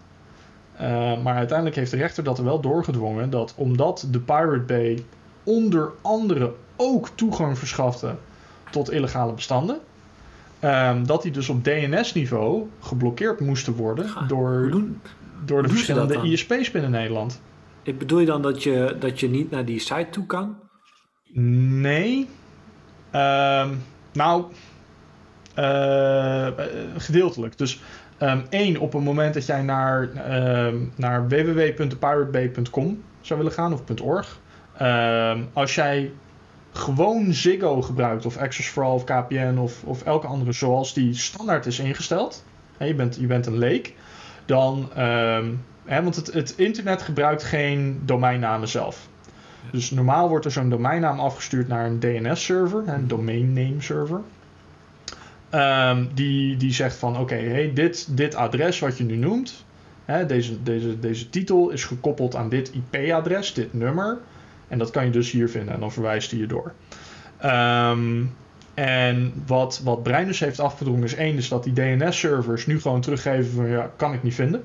Eh, 0.76 1.22
maar 1.22 1.34
uiteindelijk 1.34 1.76
heeft 1.76 1.90
de 1.90 1.96
rechter 1.96 2.24
dat 2.24 2.38
er 2.38 2.44
wel 2.44 2.60
doorgedwongen. 2.60 3.30
Dat 3.30 3.54
omdat 3.56 4.06
de 4.10 4.20
Pirate 4.20 4.64
Bay 4.66 5.04
onder 5.42 5.90
andere 6.00 6.52
ook 6.76 7.08
toegang 7.14 7.58
verschafte 7.58 8.14
tot 8.70 8.90
illegale 8.90 9.32
bestanden. 9.32 9.78
ehm, 10.60 11.04
dat 11.04 11.22
die 11.22 11.32
dus 11.32 11.48
op 11.48 11.64
DNS-niveau 11.64 12.68
geblokkeerd 12.80 13.40
moesten 13.40 13.74
worden 13.74 14.08
Ga, 14.08 14.22
door, 14.26 14.68
doen, 14.70 15.00
door 15.44 15.62
de 15.62 15.68
verschillende? 15.68 16.22
ISP's 16.22 16.70
binnen 16.70 16.90
Nederland. 16.90 17.40
Ik 17.82 17.98
bedoel 17.98 18.18
je 18.18 18.26
dan 18.26 18.42
dat 18.42 18.62
je, 18.62 18.96
dat 18.98 19.20
je 19.20 19.28
niet 19.28 19.50
naar 19.50 19.64
die 19.64 19.78
site 19.78 20.06
toe 20.10 20.26
kan? 20.26 20.56
Nee. 21.80 22.28
Ehm, 23.12 23.74
nou, 24.12 24.44
eh, 25.54 26.48
gedeeltelijk. 26.96 27.58
Dus 27.58 27.80
ehm, 28.18 28.40
één, 28.50 28.76
op 28.76 28.92
het 28.92 29.02
moment 29.02 29.34
dat 29.34 29.46
jij 29.46 29.62
naar, 29.62 30.08
ehm, 30.12 30.76
naar 30.94 31.28
www.piratebay.com 31.28 33.02
zou 33.20 33.38
willen 33.38 33.54
gaan 33.54 33.72
of 33.72 34.00
.org. 34.00 34.40
als 35.52 35.74
jij 35.74 36.12
gewoon 36.72 37.32
Ziggo 37.32 37.82
gebruikt 37.82 38.26
of 38.26 38.36
Access 38.36 38.68
for 38.68 38.84
All 38.84 38.94
of 38.94 39.04
KPN 39.04 39.56
of, 39.58 39.84
of 39.84 40.02
elke 40.02 40.26
andere 40.26 40.52
zoals 40.52 40.94
die 40.94 41.14
standaard 41.14 41.66
is 41.66 41.78
ingesteld. 41.78 42.44
Hè, 42.76 42.84
je, 42.84 42.94
bent, 42.94 43.16
je 43.16 43.26
bent 43.26 43.46
een 43.46 43.58
leek. 43.58 43.94
Dan, 44.44 44.90
hè, 45.84 46.02
want 46.02 46.16
het, 46.16 46.32
het 46.32 46.54
internet 46.56 47.02
gebruikt 47.02 47.42
geen 47.42 48.02
domeinnamen 48.04 48.68
zelf. 48.68 49.08
Dus 49.70 49.90
normaal 49.90 50.28
wordt 50.28 50.44
er 50.44 50.50
zo'n 50.50 50.70
domeinnaam 50.70 51.20
afgestuurd 51.20 51.68
naar 51.68 51.86
een 51.86 52.00
DNS-server, 52.00 52.88
een 52.88 53.08
domain 53.08 53.52
name 53.52 53.80
server. 53.80 54.20
Ehm, 55.50 56.04
die, 56.14 56.56
die 56.56 56.72
zegt 56.72 56.96
van 56.96 57.18
oké, 57.18 57.34
hey, 57.34 57.72
dit, 57.74 58.16
dit 58.16 58.34
adres 58.34 58.78
wat 58.78 58.98
je 58.98 59.04
nu 59.04 59.16
noemt, 59.16 59.64
hè, 60.04 60.26
deze, 60.26 60.62
deze, 60.62 60.98
deze 60.98 61.30
titel 61.30 61.70
is 61.70 61.84
gekoppeld 61.84 62.36
aan 62.36 62.48
dit 62.48 62.72
IP-adres, 62.74 63.54
dit 63.54 63.72
nummer. 63.72 64.18
En 64.68 64.78
dat 64.78 64.90
kan 64.90 65.04
je 65.04 65.10
dus 65.10 65.30
hier 65.30 65.48
vinden 65.48 65.74
en 65.74 65.80
dan 65.80 65.92
verwijst 65.92 66.30
hij 66.30 66.40
je 66.40 66.46
door. 66.46 66.72
Ehm, 67.38 68.24
en 68.74 69.32
wat, 69.46 69.80
wat 69.84 70.02
Brein 70.02 70.26
dus 70.26 70.40
heeft 70.40 70.60
afgedrongen 70.60 71.04
is 71.04 71.14
één, 71.14 71.36
dus 71.36 71.48
dat 71.48 71.64
die 71.64 71.72
DNS-servers 71.72 72.66
nu 72.66 72.80
gewoon 72.80 73.00
teruggeven 73.00 73.52
van 73.52 73.68
ja, 73.68 73.90
kan 73.96 74.12
ik 74.12 74.22
niet 74.22 74.34
vinden. 74.34 74.64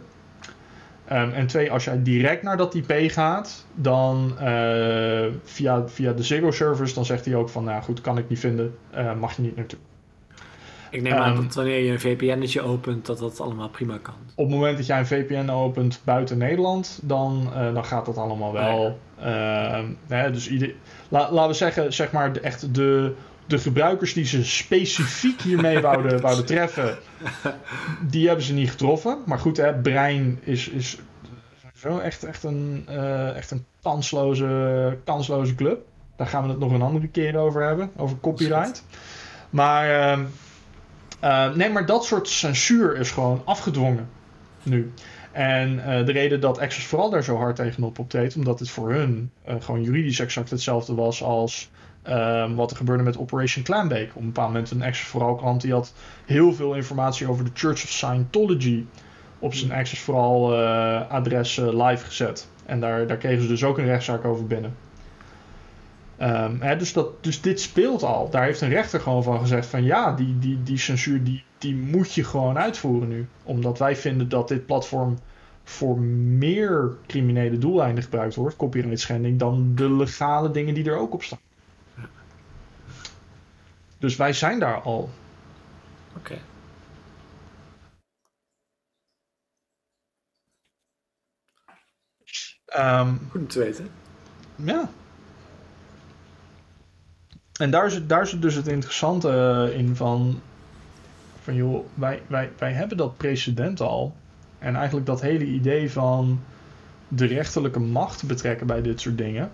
Ehm, 1.08 1.30
en 1.32 1.48
twee, 1.48 1.72
als 1.72 1.84
jij 1.84 2.04
direct 2.04 2.43
naar 2.43 2.58
dat 2.58 2.74
IP 2.74 2.93
gaat, 3.12 3.65
dan 3.76 4.34
eh, 4.39 5.26
via, 5.43 5.88
via 5.88 6.13
de 6.13 6.24
Ziggo-servers, 6.24 6.93
dan 6.93 7.06
zegt 7.06 7.26
hij 7.26 7.36
ook 7.36 7.50
van, 7.50 7.63
nou 7.63 7.82
goed, 7.84 8.02
kan 8.02 8.17
ik 8.17 8.30
niet 8.30 8.39
vinden, 8.39 8.76
eh, 8.91 9.13
mag 9.13 9.36
je 9.36 9.41
niet 9.41 9.56
naartoe. 9.56 9.80
Ik 10.91 11.02
neem 11.02 11.13
aan 11.13 11.34
Ehm, 11.34 11.41
dat 11.43 11.56
wanneer 11.56 11.80
je 11.80 11.91
een 11.91 12.00
VPN'tje 12.00 12.62
opent, 12.62 13.06
dat 13.06 13.20
dat 13.20 13.39
allemaal 13.41 13.70
prima 13.70 13.98
kan. 14.02 14.13
Op 14.36 14.46
het 14.46 14.54
moment 14.56 14.78
dat 14.78 14.86
jij 14.86 15.00
een 15.00 15.06
VPN 15.08 15.50
opent 15.50 16.02
buiten 16.04 16.38
Nederland, 16.38 17.00
dan, 17.04 17.50
eh, 17.56 17.74
dan 17.74 17.86
gaat 17.86 18.06
dat 18.06 18.17
allemaal 18.17 18.54
wel. 18.54 19.00
Ehm, 19.20 19.86
hè, 20.08 20.32
dus 20.32 20.50
ieder, 20.50 20.74
la- 21.10 21.32
laten 21.32 21.50
we 21.52 21.56
zeggen, 21.56 21.93
zeg 21.93 22.12
maar, 22.12 22.32
echt 22.36 22.74
de, 22.76 23.13
de 23.47 23.57
gebruikers 23.57 24.13
die 24.13 24.25
ze 24.25 24.45
specifiek 24.45 25.41
hiermee 25.41 25.79
wouden, 25.79 26.21
wouden 26.27 26.45
treffen, 26.45 26.97
die 28.01 28.27
hebben 28.27 28.45
ze 28.45 28.53
niet 28.53 28.69
getroffen. 28.69 29.17
Maar 29.25 29.39
goed, 29.39 29.57
hè, 29.57 29.73
Brein 29.73 30.39
is, 30.43 30.67
is 30.67 30.97
zo 31.75 31.97
echt, 31.97 32.23
echt 32.23 32.43
een, 32.43 32.83
eh, 32.88 33.36
echt 33.36 33.51
een 33.51 33.65
kansloze, 33.81 34.97
kansloze 35.03 35.55
club. 35.55 35.86
Daar 36.15 36.27
gaan 36.27 36.43
we 36.43 36.49
het 36.49 36.60
nog 36.60 36.71
een 36.71 36.81
andere 36.81 37.07
keer 37.07 37.38
over 37.38 37.63
hebben, 37.63 37.91
over 37.95 38.19
copyright. 38.19 38.83
Maar, 39.49 39.89
ehm, 39.89 40.25
eh, 41.19 41.53
nee, 41.53 41.69
maar 41.69 41.86
dat 41.86 42.05
soort 42.05 42.27
censuur 42.29 42.97
is 42.97 43.12
gewoon 43.12 43.41
afgedwongen 43.45 44.10
nu. 44.63 44.93
En 45.31 45.83
eh, 45.83 46.05
de 46.05 46.12
reden 46.12 46.41
dat 46.41 46.60
Access 46.60 46.86
vooral 46.86 47.10
daar 47.10 47.23
zo 47.23 47.38
hard 47.38 47.55
tegenop 47.55 47.99
optreedt, 47.99 48.36
omdat 48.36 48.60
het 48.60 48.69
voor 48.69 48.91
hun 48.91 49.31
uh, 49.47 49.55
gewoon 49.60 49.81
juridisch 49.81 50.19
exact 50.19 50.49
hetzelfde 50.49 50.95
was 50.95 51.23
als 51.23 51.69
uh, 52.10 52.56
wat 52.56 52.72
er 52.72 52.78
gebeurde 52.78 53.04
met 53.04 53.17
Operation 53.17 53.63
Clambake. 53.63 54.10
Op 54.13 54.22
een 54.22 54.26
bepaald 54.26 54.48
moment 54.48 54.72
een 54.72 54.84
Access 54.84 55.10
vooral 55.10 55.36
krant 55.36 55.62
die 55.62 55.72
had 55.72 55.93
heel 56.26 56.54
veel 56.54 56.74
informatie 56.74 57.30
over 57.30 57.43
de 57.43 57.52
Church 57.54 57.84
of 57.84 57.89
Scientology 57.89 58.86
op 59.39 59.54
zijn 59.54 59.72
Access 59.72 60.02
vooral 60.02 60.54
uh, 60.54 61.10
adres 61.10 61.56
live 61.56 62.06
gezet. 62.06 62.48
En 62.65 62.80
daar, 62.80 63.08
daar 63.08 63.17
kregen 63.17 63.41
ze 63.41 63.48
dus 63.48 63.63
ook 63.63 63.78
een 63.78 63.86
rechtszaak 63.86 64.26
over 64.26 64.48
binnen. 64.48 64.76
Um, 66.22 66.62
hè, 66.62 66.78
dus, 66.78 66.93
dat, 66.93 67.24
dus 67.24 67.41
dit 67.41 67.62
speelt 67.62 68.04
al. 68.04 68.30
Daar 68.30 68.43
heeft 68.43 68.62
een 68.62 68.70
rechter 68.70 69.00
gewoon 69.00 69.24
van 69.24 69.39
gezegd 69.39 69.65
van 69.65 69.84
ja, 69.84 70.12
die, 70.12 70.39
die, 70.39 70.63
die 70.63 70.78
censuur 70.78 71.24
die, 71.24 71.43
die 71.58 71.76
moet 71.76 72.13
je 72.13 72.24
gewoon 72.24 72.58
uitvoeren 72.58 73.10
nu. 73.10 73.28
Omdat 73.43 73.80
wij 73.80 73.96
vinden 73.96 74.30
dat 74.30 74.48
dit 74.48 74.65
platform 74.65 75.17
voor 75.63 76.00
meer 76.00 76.96
criminele 77.08 77.58
doeleinden 77.58 78.04
gebruikt 78.04 78.36
wordt, 78.36 78.56
copyright 78.56 79.00
schending, 79.00 79.39
dan 79.39 79.72
de 79.76 79.91
legale 79.91 80.52
dingen 80.52 80.74
die 80.74 80.89
er 80.89 80.98
ook 80.98 81.13
op 81.13 81.24
staan. 81.24 81.39
Dus 83.99 84.15
wij 84.15 84.33
zijn 84.33 84.60
daar 84.60 84.81
al. 84.81 85.10
Oké. 86.15 86.17
Okay. 86.17 86.41
Um, 93.01 93.19
Goed 93.29 93.41
om 93.41 93.47
te 93.47 93.60
weten. 93.60 93.89
Ja. 94.55 94.89
En 97.60 97.71
daar 97.71 97.91
zit, 97.91 98.10
daar 98.10 98.27
zit 98.27 98.41
dus 98.41 98.55
het 98.55 98.67
interessante 98.67 99.29
eh, 99.29 99.79
in 99.79 99.95
van, 99.95 100.41
van 101.41 101.55
joh, 101.55 101.86
wij, 101.93 102.21
wij, 102.27 102.51
wij 102.57 102.73
hebben 102.73 102.97
dat 102.97 103.17
precedent 103.17 103.81
al. 103.81 104.15
En 104.60 104.75
eigenlijk 104.75 105.05
dat 105.05 105.21
hele 105.21 105.45
idee 105.45 105.91
van 105.91 106.39
de 107.07 107.25
rechterlijke 107.25 107.79
macht 107.79 108.27
betrekken 108.27 108.67
bij 108.67 108.81
dit 108.81 109.01
soort 109.01 109.17
dingen. 109.17 109.51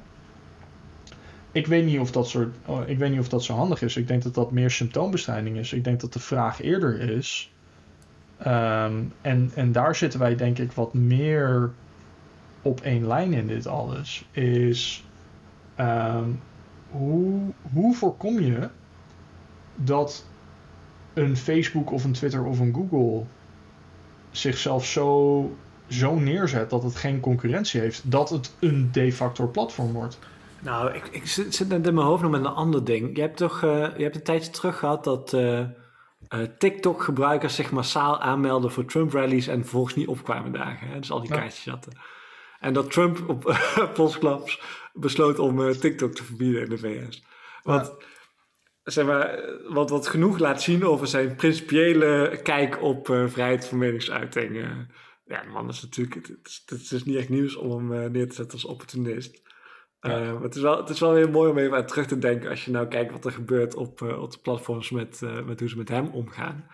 Ik 1.54 1.68
weet 1.68 1.86
niet 1.86 2.00
of 2.00 2.12
dat, 2.12 2.28
soort, 2.28 2.56
oh, 2.66 2.90
ik 2.90 2.98
weet 2.98 3.12
niet 3.12 3.20
of 3.20 3.30
dat 3.30 3.44
zo 3.44 3.54
handig 3.54 3.82
is. 3.82 3.96
Ik 3.96 4.08
denk 4.08 4.24
dat 4.24 4.34
dat 4.34 4.52
meer 4.52 4.72
symptoombestrijding 4.72 5.58
is. 5.58 5.74
Ik 5.74 5.84
denk 5.84 6.02
dat 6.02 6.14
de 6.14 6.20
vraag 6.20 6.62
eerder 6.62 7.00
is. 7.00 7.52
Um, 8.48 9.14
en, 9.22 9.52
en 9.56 9.72
daar 9.72 9.96
zitten 9.96 10.20
wij 10.20 10.36
denk 10.36 10.58
ik 10.58 10.72
wat 10.72 10.94
meer 10.94 11.72
op 12.62 12.82
één 12.82 13.08
lijn 13.08 13.34
in 13.34 13.48
dit 13.48 13.68
alles. 13.68 14.26
Is 14.32 15.06
um, 15.80 16.40
hoe, 16.90 17.42
hoe 17.74 17.96
voorkom 17.96 18.40
je 18.40 18.70
dat 19.76 20.26
een 21.14 21.38
Facebook 21.38 21.92
of 21.92 22.04
een 22.04 22.14
Twitter 22.14 22.46
of 22.46 22.60
een 22.60 22.74
Google 22.74 23.26
zichzelf 24.32 24.86
zo, 24.86 25.56
zo 25.88 26.20
neerzet 26.20 26.70
dat 26.70 26.84
het 26.84 26.96
geen 26.96 27.20
concurrentie 27.20 27.80
heeft, 27.80 28.12
dat 28.12 28.30
het 28.30 28.54
een 28.60 28.90
de 28.92 29.12
facto 29.12 29.48
platform 29.48 29.92
wordt? 29.92 30.20
Nou, 30.64 30.94
ik, 30.94 31.08
ik 31.08 31.28
zit, 31.28 31.56
zit 31.56 31.68
net 31.68 31.88
in 31.88 31.94
mijn 31.94 32.08
hoofd 32.08 32.22
nog 32.22 32.32
met 32.32 32.40
een 32.40 32.48
ander 32.48 32.84
ding. 32.84 33.16
Je 33.16 33.22
hebt 33.22 33.38
toch 33.38 33.64
uh, 33.64 33.98
je 33.98 34.04
hebt 34.04 34.16
een 34.16 34.24
tijdje 34.24 34.52
terug 34.52 34.80
gehad 34.80 35.04
dat 35.04 35.34
uh, 35.34 35.60
uh, 35.60 35.68
TikTok-gebruikers 36.58 37.56
zich 37.56 37.72
massaal 37.72 38.22
aanmelden 38.22 38.72
voor 38.72 38.86
Trump-rallies 38.86 39.48
en 39.48 39.62
vervolgens 39.62 39.96
niet 39.96 40.08
opkwamen 40.08 40.52
dagen. 40.52 40.88
Hè? 40.88 41.00
Dus 41.00 41.12
al 41.12 41.20
die 41.20 41.30
kaartjes 41.30 41.66
hadden. 41.66 41.94
En 42.60 42.74
dat 42.74 42.92
Trump 42.92 43.30
op 43.30 43.58
plotsklaps 43.94 44.62
besloot 44.94 45.40
om 45.40 45.72
TikTok 45.72 46.14
te 46.14 46.24
verbieden 46.24 46.62
in 46.62 46.70
de 46.70 46.78
VS. 46.78 47.24
Want, 47.64 47.94
zeg 48.84 49.06
maar, 49.06 49.40
wat, 49.68 49.90
wat 49.90 50.08
genoeg 50.08 50.40
laat 50.40 50.62
zien 50.62 50.86
over 50.86 51.08
zijn 51.08 51.36
principiële 51.36 52.40
kijk 52.44 52.82
op 52.82 53.06
vrijheid 53.06 53.66
van 53.66 53.78
meningsuiting. 53.78 54.66
ja, 55.26 55.44
man 55.44 55.70
is 55.70 55.82
natuurlijk, 55.82 56.16
het, 56.16 56.28
het, 56.28 56.64
het, 56.66 56.92
is 56.92 57.04
niet 57.04 57.18
echt 57.18 57.30
nieuws 57.30 57.56
om 57.56 57.92
hem 57.92 58.12
neer 58.12 58.30
te 58.30 58.36
zetten 58.36 58.54
als 58.54 58.66
opportunist. 58.66 59.42
Uh, 60.04 60.42
het, 60.42 60.56
is 60.56 60.62
wel, 60.62 60.78
het 60.78 60.90
is 60.90 61.00
wel 61.00 61.14
weer 61.14 61.30
mooi 61.30 61.52
om 61.52 61.58
even 61.58 61.78
aan 61.78 61.86
terug 61.86 62.08
te 62.08 62.20
denken 62.20 62.50
als 62.50 62.66
je 62.66 62.72
nou 62.72 62.88
kijkt 62.88 63.12
wat 63.12 63.26
er 63.26 63.32
gebeurt 63.32 63.76
op, 63.76 64.02
uh, 64.02 64.22
op 64.22 64.32
de 64.32 64.38
platforms 64.38 64.90
met, 64.90 65.22
uh, 65.22 65.44
met 65.44 65.60
hoe 65.60 65.70
ze 65.70 65.78
met 65.78 65.90
hem 65.90 66.08
omgaan. 66.08 66.68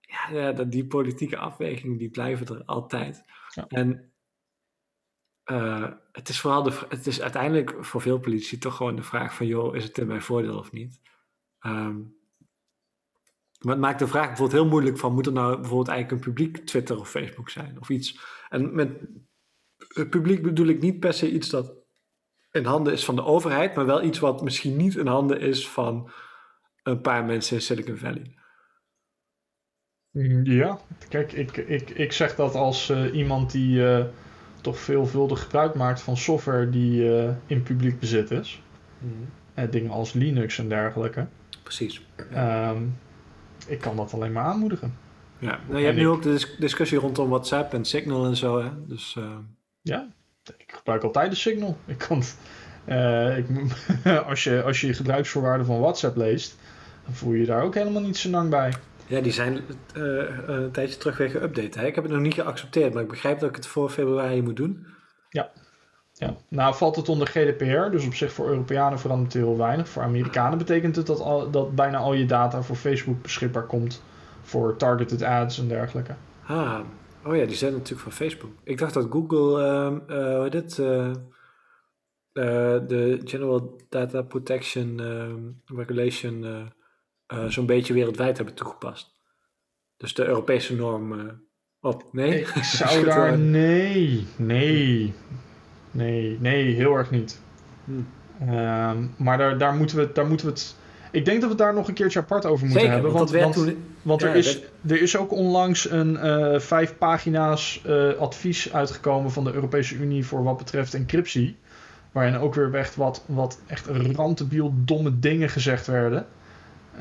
ja, 0.00 0.28
ja, 0.30 0.52
die 0.52 0.86
politieke 0.86 1.36
afwegingen 1.36 1.98
die 1.98 2.10
blijven 2.10 2.46
er 2.46 2.64
altijd. 2.64 3.24
Ja. 3.54 3.66
En 3.68 4.12
het 6.12 6.28
is 6.28 6.40
vooral 6.40 6.62
de, 6.62 6.78
het 6.88 7.06
is 7.06 7.20
uiteindelijk 7.20 7.84
voor 7.84 8.00
veel 8.00 8.18
politici 8.18 8.58
toch 8.58 8.76
gewoon 8.76 8.96
de 8.96 9.02
vraag 9.02 9.34
van 9.34 9.46
joh, 9.46 9.76
is 9.76 9.84
het 9.84 9.98
in 9.98 10.06
mijn 10.06 10.22
voordeel 10.22 10.58
of 10.58 10.72
niet? 10.72 11.00
Um, 11.60 12.16
maar 13.58 13.72
het 13.72 13.82
maakt 13.82 13.98
de 13.98 14.06
vraag 14.06 14.26
bijvoorbeeld 14.26 14.60
heel 14.60 14.70
moeilijk 14.70 14.98
van 14.98 15.14
moet 15.14 15.26
er 15.26 15.32
nou 15.32 15.54
bijvoorbeeld 15.54 15.88
eigenlijk 15.88 16.18
een 16.18 16.32
publiek 16.32 16.66
Twitter 16.66 16.98
of 16.98 17.10
Facebook 17.10 17.50
zijn 17.50 17.80
of 17.80 17.88
iets. 17.88 18.20
En 18.48 18.74
met 18.74 19.08
publiek 20.10 20.42
bedoel 20.42 20.66
ik 20.66 20.80
niet 20.80 21.00
per 21.00 21.12
se 21.12 21.30
iets 21.30 21.48
dat 21.48 21.78
in 22.52 22.64
handen 22.64 22.92
is 22.92 23.04
van 23.04 23.16
de 23.16 23.24
overheid, 23.24 23.74
maar 23.74 23.86
wel 23.86 24.02
iets 24.02 24.18
wat 24.18 24.42
misschien 24.42 24.76
niet 24.76 24.96
in 24.96 25.06
handen 25.06 25.40
is 25.40 25.68
van 25.68 26.10
een 26.82 27.00
paar 27.00 27.24
mensen 27.24 27.56
in 27.56 27.62
Silicon 27.62 27.96
Valley. 27.96 28.36
Mm, 30.10 30.44
ja, 30.44 30.78
kijk, 31.08 31.32
ik, 31.32 31.56
ik, 31.56 31.90
ik 31.90 32.12
zeg 32.12 32.34
dat 32.34 32.54
als 32.54 32.90
uh, 32.90 33.14
iemand 33.14 33.50
die 33.50 33.78
uh, 33.80 34.04
toch 34.60 34.78
veelvuldig 34.78 35.42
gebruik 35.42 35.74
maakt 35.74 36.00
van 36.00 36.16
software 36.16 36.70
die 36.70 37.02
uh, 37.02 37.30
in 37.46 37.62
publiek 37.62 38.00
bezit 38.00 38.30
is. 38.30 38.62
Mm. 38.98 39.70
dingen 39.70 39.90
als 39.90 40.12
Linux 40.12 40.58
en 40.58 40.68
dergelijke. 40.68 41.26
Precies. 41.62 42.06
Um, 42.34 42.98
ik 43.66 43.80
kan 43.80 43.96
dat 43.96 44.14
alleen 44.14 44.32
maar 44.32 44.44
aanmoedigen. 44.44 44.94
Ja, 45.38 45.60
nou, 45.66 45.78
je 45.78 45.84
hebt 45.84 45.96
nu 45.96 46.08
ook 46.08 46.22
de 46.22 46.56
discussie 46.58 46.98
rondom 46.98 47.28
WhatsApp 47.28 47.72
en 47.72 47.84
Signal 47.84 48.26
en 48.26 48.36
zo. 48.36 48.62
Hè? 48.62 48.86
Dus, 48.86 49.16
ja, 49.88 50.08
ik 50.56 50.72
gebruik 50.76 51.02
altijd 51.02 51.30
de 51.30 51.36
Signal. 51.36 51.76
Ik 51.86 51.98
kan, 51.98 52.22
uh, 52.86 53.38
ik, 53.38 53.46
als, 54.28 54.44
je, 54.44 54.62
als 54.62 54.80
je 54.80 54.94
gebruiksvoorwaarden 54.94 55.66
van 55.66 55.80
WhatsApp 55.80 56.16
leest, 56.16 56.56
dan 57.04 57.14
voel 57.14 57.32
je 57.32 57.46
daar 57.46 57.62
ook 57.62 57.74
helemaal 57.74 58.02
niet 58.02 58.16
zo 58.16 58.30
lang 58.30 58.50
bij. 58.50 58.72
Ja, 59.06 59.20
die 59.20 59.32
zijn 59.32 59.60
uh, 59.96 60.24
een 60.46 60.70
tijdje 60.70 60.96
terug 60.96 61.16
weer 61.16 61.30
geüpdate. 61.30 61.78
Hè? 61.78 61.86
Ik 61.86 61.94
heb 61.94 62.04
het 62.04 62.12
nog 62.12 62.22
niet 62.22 62.34
geaccepteerd, 62.34 62.92
maar 62.94 63.02
ik 63.02 63.08
begrijp 63.08 63.38
dat 63.38 63.48
ik 63.48 63.56
het 63.56 63.66
voor 63.66 63.90
februari 63.90 64.42
moet 64.42 64.56
doen. 64.56 64.86
Ja. 65.28 65.50
ja. 66.12 66.36
Nou 66.48 66.74
valt 66.74 66.96
het 66.96 67.08
onder 67.08 67.26
GDPR, 67.26 67.90
dus 67.90 68.06
op 68.06 68.14
zich 68.14 68.32
voor 68.32 68.48
Europeanen 68.48 68.98
verandert 68.98 69.32
het 69.32 69.42
heel 69.42 69.56
weinig. 69.56 69.88
Voor 69.88 70.02
Amerikanen 70.02 70.58
betekent 70.58 70.96
het 70.96 71.06
dat, 71.06 71.20
al, 71.20 71.50
dat 71.50 71.74
bijna 71.74 71.98
al 71.98 72.14
je 72.14 72.26
data 72.26 72.62
voor 72.62 72.76
Facebook 72.76 73.22
beschikbaar 73.22 73.66
komt 73.66 74.02
voor 74.42 74.76
targeted 74.76 75.22
ads 75.22 75.58
en 75.58 75.68
dergelijke. 75.68 76.14
Ah, 76.46 76.80
Oh 77.28 77.36
ja, 77.36 77.44
die 77.44 77.56
zijn 77.56 77.72
natuurlijk 77.72 78.00
van 78.00 78.12
Facebook. 78.12 78.50
Ik 78.64 78.78
dacht 78.78 78.94
dat 78.94 79.06
Google, 79.10 79.62
uh, 80.08 80.36
hoe 80.36 80.48
de 82.86 83.20
General 83.24 83.80
Data 83.88 84.22
Protection 84.22 85.00
ehm, 85.00 85.78
Regulation 85.78 86.70
zo'n 87.48 87.66
beetje 87.66 87.92
wereldwijd 87.94 88.36
hebben 88.36 88.54
toegepast. 88.54 89.20
Dus 89.96 90.14
de 90.14 90.26
Europese 90.26 90.74
norm 90.74 91.40
op. 91.80 92.08
Nee? 92.12 92.40
Ik 92.40 92.64
zou 92.80 93.04
daar, 93.04 93.38
nee, 93.38 94.26
nee, 94.36 95.14
nee, 95.90 96.38
nee, 96.40 96.74
heel 96.74 96.94
erg 96.94 97.10
niet. 97.10 97.40
Hmm. 97.84 98.06
Ehm, 98.40 99.06
maar 99.18 99.38
daar, 99.38 99.58
daar, 99.58 99.74
moeten 99.74 99.96
we, 99.96 100.12
daar 100.12 100.26
moeten 100.26 100.46
we 100.46 100.52
het 100.52 100.76
ik 101.10 101.24
denk 101.24 101.40
dat 101.40 101.50
we 101.50 101.56
daar 101.56 101.74
nog 101.74 101.88
een 101.88 101.94
keertje 101.94 102.18
apart 102.18 102.46
over 102.46 102.66
moeten 102.66 102.80
Zeker, 102.80 102.94
hebben. 102.94 103.12
Want, 103.12 103.30
want, 103.30 103.54
want, 103.54 103.74
want 104.02 104.22
er, 104.22 104.34
is, 104.34 104.60
er 104.88 105.02
is 105.02 105.16
ook 105.16 105.32
onlangs 105.32 105.90
een 105.90 106.12
uh, 106.12 106.58
vijf 106.58 106.98
pagina's 106.98 107.82
uh, 107.86 108.14
advies 108.14 108.72
uitgekomen 108.72 109.30
van 109.30 109.44
de 109.44 109.52
Europese 109.52 109.94
Unie 109.94 110.26
voor 110.26 110.42
wat 110.42 110.56
betreft 110.56 110.94
encryptie. 110.94 111.56
Waarin 112.12 112.38
ook 112.38 112.54
weer 112.54 112.74
echt 112.74 112.96
wat, 112.96 113.24
wat 113.26 113.60
echt 113.66 113.86
rantebiel 114.14 114.74
domme 114.76 115.18
dingen 115.18 115.48
gezegd 115.48 115.86
werden. 115.86 116.26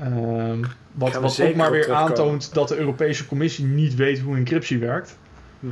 Um, 0.04 0.62
wat 0.92 1.14
wat 1.14 1.42
ook 1.42 1.56
maar 1.56 1.72
weer 1.72 1.94
aantoont 1.94 2.54
dat 2.54 2.68
de 2.68 2.78
Europese 2.78 3.28
Commissie 3.28 3.66
niet 3.66 3.96
weet 3.96 4.20
hoe 4.20 4.36
encryptie 4.36 4.80
werkt. 4.80 5.18
Hm. 5.60 5.68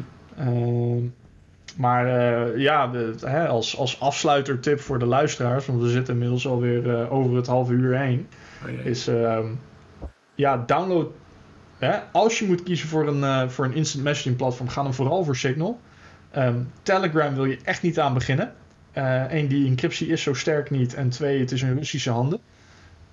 Um, 0.47 1.13
maar 1.75 2.07
uh, 2.07 2.57
ja, 2.57 2.87
de, 2.87 3.13
hè, 3.19 3.47
als, 3.47 3.77
als 3.77 3.99
afsluitertip 3.99 4.79
voor 4.79 4.99
de 4.99 5.05
luisteraars, 5.05 5.65
want 5.65 5.81
we 5.81 5.89
zitten 5.89 6.13
inmiddels 6.13 6.47
alweer 6.47 6.85
uh, 6.85 7.13
over 7.13 7.35
het 7.35 7.47
halve 7.47 7.73
uur 7.73 7.97
heen, 7.97 8.27
oh, 8.63 8.85
is 8.85 9.07
uh, 9.07 9.39
ja, 10.35 10.63
download. 10.65 11.07
Hè, 11.77 11.99
als 12.11 12.39
je 12.39 12.45
moet 12.45 12.63
kiezen 12.63 12.87
voor 12.87 13.07
een, 13.07 13.19
uh, 13.19 13.49
voor 13.49 13.65
een 13.65 13.73
instant 13.73 14.03
messaging 14.03 14.35
platform, 14.35 14.69
ga 14.69 14.83
dan 14.83 14.93
vooral 14.93 15.23
voor 15.23 15.35
Signal. 15.35 15.79
Um, 16.37 16.71
Telegram 16.81 17.33
wil 17.33 17.45
je 17.45 17.59
echt 17.63 17.81
niet 17.81 17.99
aan 17.99 18.13
beginnen. 18.13 18.53
Eén, 18.93 19.47
die 19.47 19.67
encryptie 19.67 20.07
is 20.07 20.21
zo 20.21 20.33
sterk 20.33 20.69
niet. 20.69 20.93
En 20.93 21.09
twee, 21.09 21.39
het 21.39 21.51
is 21.51 21.61
in 21.61 21.77
Russische 21.77 22.11
handen. 22.11 22.39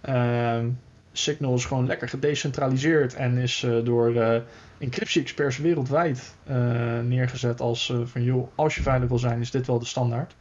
Ehm, 0.01 0.69
Signal 1.13 1.55
is 1.55 1.65
gewoon 1.65 1.87
lekker 1.87 2.09
gedecentraliseerd 2.09 3.15
en 3.15 3.37
is 3.37 3.63
uh, 3.63 3.85
door 3.85 4.15
uh, 4.15 4.37
encryptie-experts 4.79 5.59
wereldwijd 5.59 6.35
uh, 6.51 6.57
neergezet 7.01 7.61
als 7.61 7.93
van 8.05 8.23
joh, 8.23 8.49
als 8.55 8.75
je 8.75 8.83
veilig 8.83 9.09
wil 9.09 9.19
zijn, 9.19 9.41
is 9.41 9.51
dit 9.51 9.67
wel 9.67 9.79
de 9.79 9.85
standaard. 9.85 10.35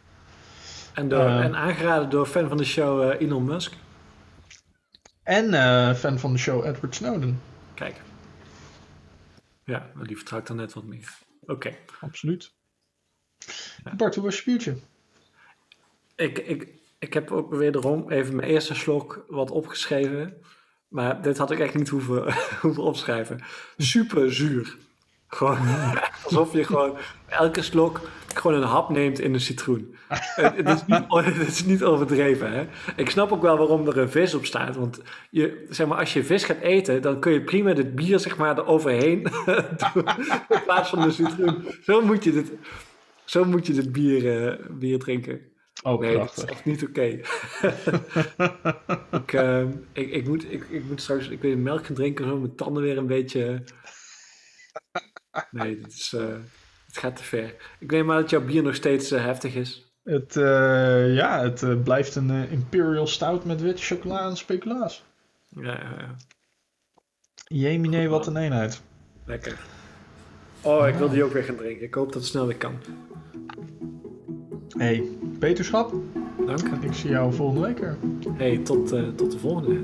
En, 0.93 1.09
door, 1.09 1.25
en 1.25 1.55
aangeraden 1.55 2.09
door 2.09 2.25
fan 2.25 2.47
van 2.47 2.57
de 2.57 2.63
show 2.63 3.15
Elon 3.19 3.45
Musk. 3.45 3.73
En 5.23 5.95
fan 5.95 6.19
van 6.19 6.33
de 6.33 6.39
show 6.39 6.65
Edward 6.65 6.95
Snowden. 6.95 7.41
Kijk. 7.73 8.01
Ja, 9.63 9.91
die 10.03 10.15
vertrouw 10.15 10.39
ik 10.39 10.45
dan 10.45 10.55
net 10.55 10.73
wat 10.73 10.83
meer. 10.83 11.17
Oké. 11.41 11.75
Absoluut. 11.99 12.53
Bart, 13.97 14.15
hoe 14.15 14.23
was 14.23 14.37
je 14.37 14.43
biertje? 14.43 14.77
Ik, 16.15 16.37
ik, 16.37 16.67
ik 16.99 17.13
heb 17.13 17.31
ook 17.31 17.53
wederom 17.53 18.09
even 18.09 18.35
mijn 18.35 18.49
eerste 18.49 18.75
slok 18.75 19.25
wat 19.27 19.51
opgeschreven. 19.51 20.41
Maar 20.87 21.21
dit 21.21 21.37
had 21.37 21.51
ik 21.51 21.59
echt 21.59 21.73
niet 21.73 21.89
hoeven, 21.89 22.33
hoeven 22.61 22.83
opschrijven. 22.83 23.39
Super 23.77 24.33
zuur. 24.33 24.77
Gewoon 25.35 25.57
alsof 26.23 26.53
je 26.53 26.63
gewoon 26.63 26.97
elke 27.27 27.61
slok 27.61 28.01
gewoon 28.37 28.61
een 28.61 28.67
hap 28.67 28.89
neemt 28.89 29.19
in 29.19 29.33
een 29.33 29.41
citroen. 29.41 29.95
het, 30.07 30.67
is 30.67 30.85
niet, 30.85 31.05
het 31.37 31.47
is 31.47 31.65
niet 31.65 31.83
overdreven. 31.83 32.51
Hè? 32.51 32.67
Ik 32.95 33.09
snap 33.09 33.31
ook 33.31 33.41
wel 33.41 33.57
waarom 33.57 33.87
er 33.87 33.97
een 33.97 34.09
vis 34.09 34.33
op 34.33 34.45
staat. 34.45 34.75
Want 34.75 35.01
je, 35.29 35.65
zeg 35.69 35.87
maar, 35.87 35.97
als 35.97 36.13
je 36.13 36.23
vis 36.23 36.43
gaat 36.43 36.59
eten, 36.59 37.01
dan 37.01 37.19
kun 37.19 37.31
je 37.31 37.41
prima 37.41 37.73
het 37.73 37.95
bier 37.95 38.19
zeg 38.19 38.37
maar, 38.37 38.57
eroverheen 38.57 39.23
doen. 39.93 40.05
In 40.49 40.63
plaats 40.63 40.89
van 40.89 41.01
de 41.01 41.11
citroen. 41.11 41.65
Zo 41.83 42.01
moet 42.01 42.23
je 42.23 42.31
dit, 42.31 42.51
zo 43.25 43.45
moet 43.45 43.67
je 43.67 43.73
dit 43.73 43.91
bier, 43.91 44.41
uh, 44.41 44.65
bier 44.69 44.99
drinken. 44.99 45.41
Oh, 45.83 45.99
nee, 45.99 46.13
prachtig. 46.13 46.35
dat 46.35 46.49
is 46.49 46.55
echt 46.55 46.65
niet 46.65 46.83
oké. 46.83 47.19
ik, 49.11 49.33
uh, 49.33 49.61
ik, 49.93 50.11
ik, 50.11 50.27
moet, 50.27 50.51
ik, 50.51 50.65
ik 50.69 50.83
moet 50.87 51.01
straks 51.01 51.29
ik 51.29 51.57
melk 51.57 51.85
gaan 51.85 51.95
drinken, 51.95 52.25
zo 52.25 52.37
mijn 52.37 52.55
tanden 52.55 52.83
weer 52.83 52.97
een 52.97 53.07
beetje... 53.07 53.63
Nee, 55.51 55.79
is, 55.87 56.13
uh, 56.15 56.21
het 56.85 56.97
gaat 56.97 57.15
te 57.15 57.23
ver. 57.23 57.55
Ik 57.79 57.91
neem 57.91 58.11
aan 58.11 58.21
dat 58.21 58.29
jouw 58.29 58.45
bier 58.45 58.63
nog 58.63 58.75
steeds 58.75 59.11
uh, 59.11 59.23
heftig 59.23 59.55
is. 59.55 59.93
Het, 60.03 60.35
uh, 60.35 61.15
ja, 61.15 61.41
het 61.43 61.83
blijft 61.83 62.15
een 62.15 62.49
Imperial 62.49 63.07
Stout 63.07 63.45
met 63.45 63.61
witte 63.61 63.81
chocola 63.81 64.29
en 64.29 64.37
speculaas. 64.37 65.03
Ja, 65.49 65.61
ja, 65.61 65.95
ja. 65.97 66.15
Jemine, 67.47 68.07
wat 68.07 68.27
een 68.27 68.37
eenheid. 68.37 68.81
Lekker. 69.25 69.59
Oh, 70.61 70.87
ik 70.87 70.95
wil 70.95 71.09
die 71.09 71.23
ook 71.23 71.33
weer 71.33 71.43
gaan 71.43 71.55
drinken. 71.55 71.85
Ik 71.85 71.93
hoop 71.93 72.05
dat 72.05 72.21
het 72.21 72.25
snel 72.25 72.47
weer 72.47 72.57
kan. 72.57 72.79
Hey, 74.77 75.03
beterschap. 75.39 75.93
Dank. 76.45 76.83
Ik 76.83 76.93
zie 76.93 77.09
jou 77.09 77.33
volgende 77.33 77.67
week 77.67 77.79
weer. 77.79 77.97
Hey, 78.33 78.57
tot, 78.57 78.87
tot 79.17 79.31
de 79.31 79.39
volgende. 79.39 79.83